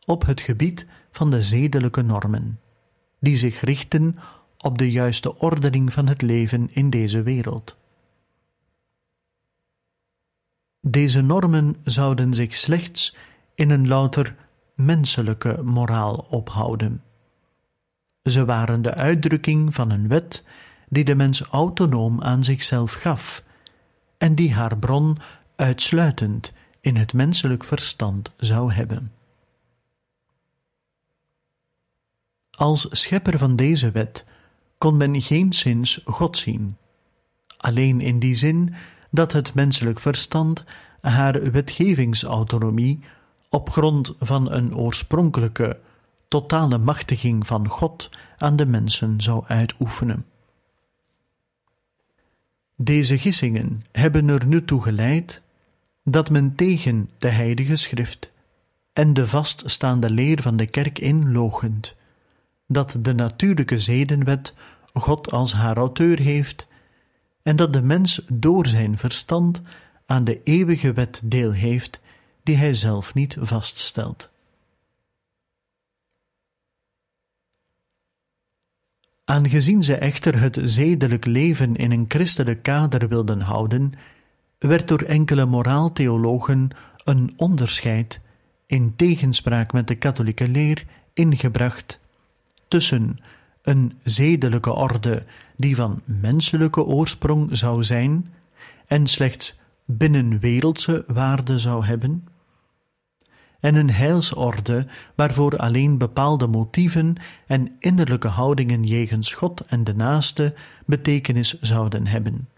op 0.04 0.26
het 0.26 0.40
gebied 0.40 0.86
van 1.10 1.30
de 1.30 1.42
zedelijke 1.42 2.02
normen, 2.02 2.60
die 3.20 3.36
zich 3.36 3.60
richten 3.60 4.16
op 4.58 4.78
de 4.78 4.90
juiste 4.90 5.38
ordening 5.38 5.92
van 5.92 6.06
het 6.06 6.22
leven 6.22 6.68
in 6.72 6.90
deze 6.90 7.22
wereld, 7.22 7.76
Deze 10.80 11.20
normen 11.20 11.76
zouden 11.84 12.34
zich 12.34 12.56
slechts 12.56 13.16
in 13.54 13.70
een 13.70 13.88
louter 13.88 14.36
menselijke 14.74 15.62
moraal 15.62 16.26
ophouden. 16.30 17.02
Ze 18.28 18.44
waren 18.44 18.82
de 18.82 18.94
uitdrukking 18.94 19.74
van 19.74 19.90
een 19.90 20.08
wet 20.08 20.44
die 20.88 21.04
de 21.04 21.14
mens 21.14 21.40
autonoom 21.40 22.22
aan 22.22 22.44
zichzelf 22.44 22.92
gaf 22.92 23.42
en 24.18 24.34
die 24.34 24.54
haar 24.54 24.78
bron 24.78 25.18
uitsluitend 25.56 26.52
in 26.80 26.96
het 26.96 27.12
menselijk 27.12 27.64
verstand 27.64 28.30
zou 28.36 28.72
hebben. 28.72 29.12
Als 32.50 32.86
schepper 32.90 33.38
van 33.38 33.56
deze 33.56 33.90
wet 33.90 34.24
kon 34.78 34.96
men 34.96 35.22
geen 35.22 35.52
zins 35.52 36.00
God 36.04 36.38
zien, 36.38 36.76
alleen 37.56 38.00
in 38.00 38.18
die 38.18 38.34
zin 38.34 38.74
dat 39.10 39.32
het 39.32 39.54
menselijk 39.54 40.00
verstand 40.00 40.64
haar 41.00 41.50
wetgevingsautonomie 41.50 43.00
op 43.48 43.70
grond 43.70 44.14
van 44.20 44.50
een 44.50 44.76
oorspronkelijke, 44.76 45.78
totale 46.28 46.78
machtiging 46.78 47.46
van 47.46 47.68
God 47.68 48.10
aan 48.36 48.56
de 48.56 48.66
mensen 48.66 49.20
zou 49.20 49.44
uitoefenen. 49.46 50.26
Deze 52.76 53.18
gissingen 53.18 53.84
hebben 53.92 54.28
er 54.28 54.46
nu 54.46 54.64
toe 54.64 54.82
geleid 54.82 55.42
dat 56.04 56.30
men 56.30 56.54
tegen 56.54 57.10
de 57.18 57.28
Heilige 57.28 57.76
Schrift 57.76 58.32
en 58.92 59.14
de 59.14 59.26
vaststaande 59.26 60.10
leer 60.10 60.42
van 60.42 60.56
de 60.56 60.66
kerk 60.66 60.98
inlogend, 60.98 61.94
dat 62.66 62.96
de 63.00 63.14
natuurlijke 63.14 63.78
zedenwet 63.78 64.54
God 64.92 65.30
als 65.30 65.52
haar 65.52 65.76
auteur 65.76 66.18
heeft 66.18 66.66
en 67.42 67.56
dat 67.56 67.72
de 67.72 67.82
mens 67.82 68.20
door 68.28 68.66
zijn 68.66 68.98
verstand 68.98 69.60
aan 70.06 70.24
de 70.24 70.42
eeuwige 70.42 70.92
wet 70.92 71.20
deel 71.24 71.52
heeft 71.52 72.00
die 72.42 72.56
hij 72.56 72.74
zelf 72.74 73.14
niet 73.14 73.36
vaststelt. 73.40 74.28
Aangezien 79.28 79.82
ze 79.82 79.94
echter 79.94 80.40
het 80.40 80.58
zedelijk 80.62 81.24
leven 81.24 81.76
in 81.76 81.90
een 81.90 82.04
christelijk 82.08 82.62
kader 82.62 83.08
wilden 83.08 83.40
houden, 83.40 83.92
werd 84.58 84.88
door 84.88 85.02
enkele 85.02 85.46
moraaltheologen 85.46 86.70
een 87.04 87.32
onderscheid, 87.36 88.20
in 88.66 88.96
tegenspraak 88.96 89.72
met 89.72 89.86
de 89.86 89.94
katholieke 89.94 90.48
leer, 90.48 90.84
ingebracht 91.12 91.98
tussen 92.68 93.18
een 93.62 93.98
zedelijke 94.02 94.72
orde 94.72 95.24
die 95.56 95.76
van 95.76 96.00
menselijke 96.04 96.84
oorsprong 96.84 97.56
zou 97.56 97.84
zijn 97.84 98.32
en 98.86 99.06
slechts 99.06 99.58
binnenwereldse 99.84 101.04
waarde 101.06 101.58
zou 101.58 101.84
hebben, 101.84 102.24
en 103.60 103.74
een 103.74 103.90
heilsorde 103.90 104.86
waarvoor 105.14 105.56
alleen 105.56 105.98
bepaalde 105.98 106.46
motieven 106.46 107.16
en 107.46 107.76
innerlijke 107.78 108.28
houdingen 108.28 108.84
jegens 108.84 109.34
God 109.34 109.60
en 109.60 109.84
de 109.84 109.94
naaste 109.94 110.54
betekenis 110.86 111.60
zouden 111.60 112.06
hebben. 112.06 112.48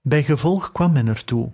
Bij 0.00 0.24
gevolg 0.24 0.72
kwam 0.72 0.92
men 0.92 1.06
ertoe 1.06 1.52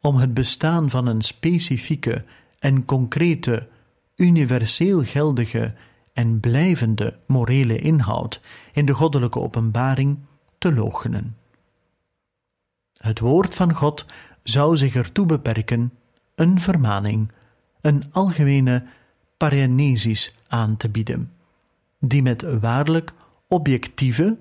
om 0.00 0.16
het 0.16 0.34
bestaan 0.34 0.90
van 0.90 1.06
een 1.06 1.22
specifieke 1.22 2.24
en 2.58 2.84
concrete, 2.84 3.68
universeel 4.16 5.02
geldige 5.02 5.74
en 6.12 6.40
blijvende 6.40 7.16
morele 7.26 7.78
inhoud 7.78 8.40
in 8.72 8.86
de 8.86 8.92
goddelijke 8.92 9.40
openbaring 9.40 10.18
te 10.58 10.74
loochenen. 10.74 11.36
Het 12.98 13.20
woord 13.20 13.54
van 13.54 13.74
God 13.74 14.06
zou 14.42 14.76
zich 14.76 14.94
ertoe 14.94 15.26
beperken 15.26 15.92
een 16.34 16.60
vermaning, 16.60 17.32
een 17.80 18.12
algemene 18.12 18.86
paranesis 19.36 20.34
aan 20.48 20.76
te 20.76 20.88
bieden, 20.88 21.32
die 21.98 22.22
met 22.22 22.42
waarlijk 22.60 23.12
objectieve, 23.48 24.36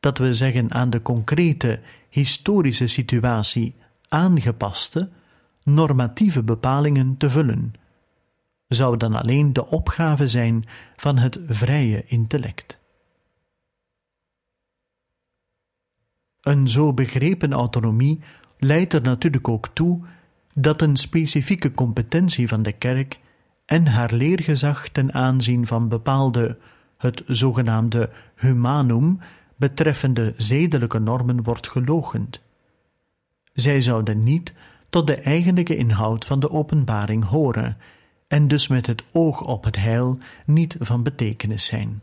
dat 0.00 0.18
we 0.18 0.32
zeggen 0.32 0.72
aan 0.72 0.90
de 0.90 1.02
concrete 1.02 1.80
historische 2.08 2.86
situatie 2.86 3.74
aangepaste, 4.08 5.08
normatieve 5.62 6.42
bepalingen 6.42 7.16
te 7.16 7.30
vullen, 7.30 7.74
zou 8.68 8.96
dan 8.96 9.14
alleen 9.14 9.52
de 9.52 9.66
opgave 9.66 10.28
zijn 10.28 10.64
van 10.96 11.18
het 11.18 11.40
vrije 11.46 12.04
intellect. 12.06 12.78
Een 16.40 16.68
zo 16.68 16.92
begrepen 16.94 17.52
autonomie 17.52 18.20
leidt 18.58 18.92
er 18.92 19.02
natuurlijk 19.02 19.48
ook 19.48 19.68
toe 19.68 20.04
dat 20.58 20.82
een 20.82 20.96
specifieke 20.96 21.72
competentie 21.72 22.48
van 22.48 22.62
de 22.62 22.72
kerk 22.72 23.18
en 23.64 23.86
haar 23.86 24.12
leergezag 24.12 24.88
ten 24.88 25.14
aanzien 25.14 25.66
van 25.66 25.88
bepaalde, 25.88 26.58
het 26.96 27.22
zogenaamde 27.26 28.10
humanum, 28.36 29.18
betreffende 29.56 30.34
zedelijke 30.36 30.98
normen 30.98 31.42
wordt 31.42 31.68
gelogend. 31.68 32.40
Zij 33.52 33.80
zouden 33.80 34.22
niet 34.22 34.52
tot 34.90 35.06
de 35.06 35.14
eigenlijke 35.14 35.76
inhoud 35.76 36.24
van 36.24 36.40
de 36.40 36.50
openbaring 36.50 37.24
horen 37.24 37.76
en 38.28 38.48
dus 38.48 38.68
met 38.68 38.86
het 38.86 39.02
oog 39.12 39.40
op 39.40 39.64
het 39.64 39.76
heil 39.76 40.18
niet 40.46 40.76
van 40.78 41.02
betekenis 41.02 41.64
zijn. 41.64 42.02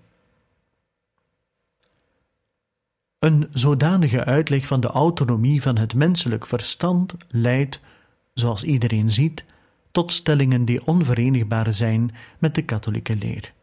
Een 3.20 3.48
zodanige 3.52 4.24
uitleg 4.24 4.68
van 4.68 4.80
de 4.82 4.88
autonomie 4.88 5.62
van 5.62 5.78
het 5.78 5.96
menselijk 5.96 6.46
verstand 6.46 7.16
leidt 7.28 7.82
zoals 8.34 8.64
iedereen 8.64 9.10
ziet, 9.10 9.46
tot 9.92 10.12
stellingen 10.12 10.66
die 10.66 10.88
onverenigbaar 10.88 11.74
zijn 11.74 12.16
met 12.40 12.56
de 12.56 12.62
katholieke 12.62 13.16
leer. 13.16 13.54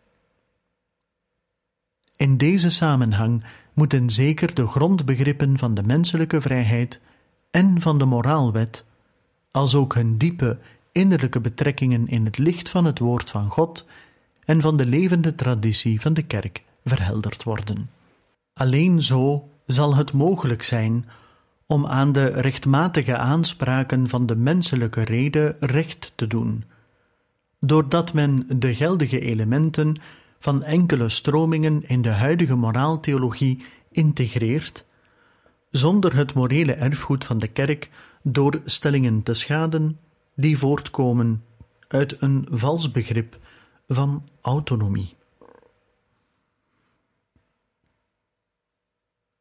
In 2.16 2.36
deze 2.36 2.70
samenhang 2.70 3.44
moeten 3.72 4.10
zeker 4.10 4.54
de 4.54 4.66
grondbegrippen 4.66 5.58
van 5.58 5.74
de 5.74 5.82
menselijke 5.82 6.40
vrijheid 6.40 7.00
en 7.50 7.80
van 7.80 7.98
de 7.98 8.04
moraalwet, 8.04 8.84
als 9.50 9.74
ook 9.74 9.94
hun 9.94 10.18
diepe 10.18 10.58
innerlijke 10.92 11.40
betrekkingen 11.40 12.08
in 12.08 12.24
het 12.24 12.38
licht 12.38 12.68
van 12.68 12.84
het 12.84 12.98
woord 12.98 13.30
van 13.30 13.48
God 13.48 13.86
en 14.44 14.60
van 14.60 14.76
de 14.76 14.86
levende 14.86 15.34
traditie 15.34 16.00
van 16.00 16.14
de 16.14 16.22
kerk 16.22 16.62
verhelderd 16.84 17.42
worden. 17.42 17.90
Alleen 18.54 19.02
zo 19.02 19.48
zal 19.66 19.94
het 19.94 20.12
mogelijk 20.12 20.62
zijn 20.62 21.08
om 21.70 21.86
aan 21.86 22.12
de 22.12 22.26
rechtmatige 22.26 23.16
aanspraken 23.16 24.08
van 24.08 24.26
de 24.26 24.36
menselijke 24.36 25.02
rede 25.02 25.56
recht 25.60 26.12
te 26.14 26.26
doen, 26.26 26.64
doordat 27.60 28.12
men 28.12 28.46
de 28.48 28.74
geldige 28.74 29.20
elementen 29.20 29.96
van 30.38 30.62
enkele 30.62 31.08
stromingen 31.08 31.88
in 31.88 32.02
de 32.02 32.08
huidige 32.08 32.56
moraaltheologie 32.56 33.64
integreert, 33.90 34.84
zonder 35.70 36.16
het 36.16 36.34
morele 36.34 36.72
erfgoed 36.72 37.24
van 37.24 37.38
de 37.38 37.48
kerk 37.48 37.90
door 38.22 38.60
stellingen 38.64 39.22
te 39.22 39.34
schaden 39.34 39.98
die 40.34 40.58
voortkomen 40.58 41.44
uit 41.88 42.16
een 42.22 42.46
vals 42.50 42.90
begrip 42.90 43.38
van 43.88 44.24
autonomie. 44.40 45.14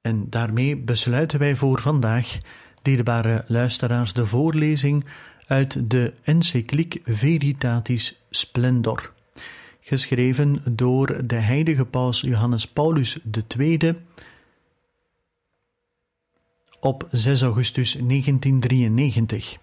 En 0.01 0.29
daarmee 0.29 0.77
besluiten 0.77 1.39
wij 1.39 1.55
voor 1.55 1.81
vandaag, 1.81 2.37
dierbare 2.81 3.43
luisteraars, 3.47 4.13
de 4.13 4.25
voorlezing 4.25 5.05
uit 5.47 5.89
de 5.89 6.13
encycliek 6.23 7.01
Veritatis 7.05 8.21
Splendor, 8.29 9.13
geschreven 9.81 10.61
door 10.71 11.27
de 11.27 11.35
heilige 11.35 11.85
paus 11.85 12.21
Johannes 12.21 12.67
Paulus 12.67 13.17
II 13.57 13.95
op 16.79 17.07
6 17.11 17.41
augustus 17.41 17.91
1993. 17.91 19.57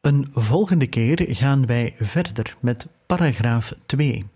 Een 0.00 0.26
volgende 0.32 0.86
keer 0.86 1.26
gaan 1.28 1.66
wij 1.66 1.94
verder 1.98 2.56
met 2.60 2.86
paragraaf 3.06 3.74
2 3.86 4.26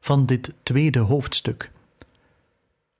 van 0.00 0.26
dit 0.26 0.54
tweede 0.62 0.98
hoofdstuk 0.98 1.70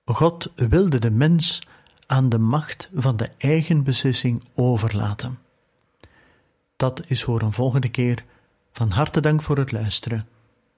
God 0.04 0.52
wilde 0.54 0.98
de 0.98 1.10
mens 1.10 1.62
aan 2.06 2.28
de 2.28 2.38
macht 2.38 2.90
van 2.94 3.16
de 3.16 3.30
eigen 3.38 3.82
beslissing 3.82 4.44
overlaten. 4.54 5.38
Dat 6.76 7.02
is 7.06 7.24
voor 7.24 7.42
een 7.42 7.52
volgende 7.52 7.88
keer. 7.88 8.24
Van 8.72 8.90
harte 8.90 9.20
dank 9.20 9.42
voor 9.42 9.58
het 9.58 9.72
luisteren 9.72 10.28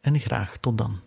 en 0.00 0.20
graag 0.20 0.56
tot 0.56 0.78
dan. 0.78 1.00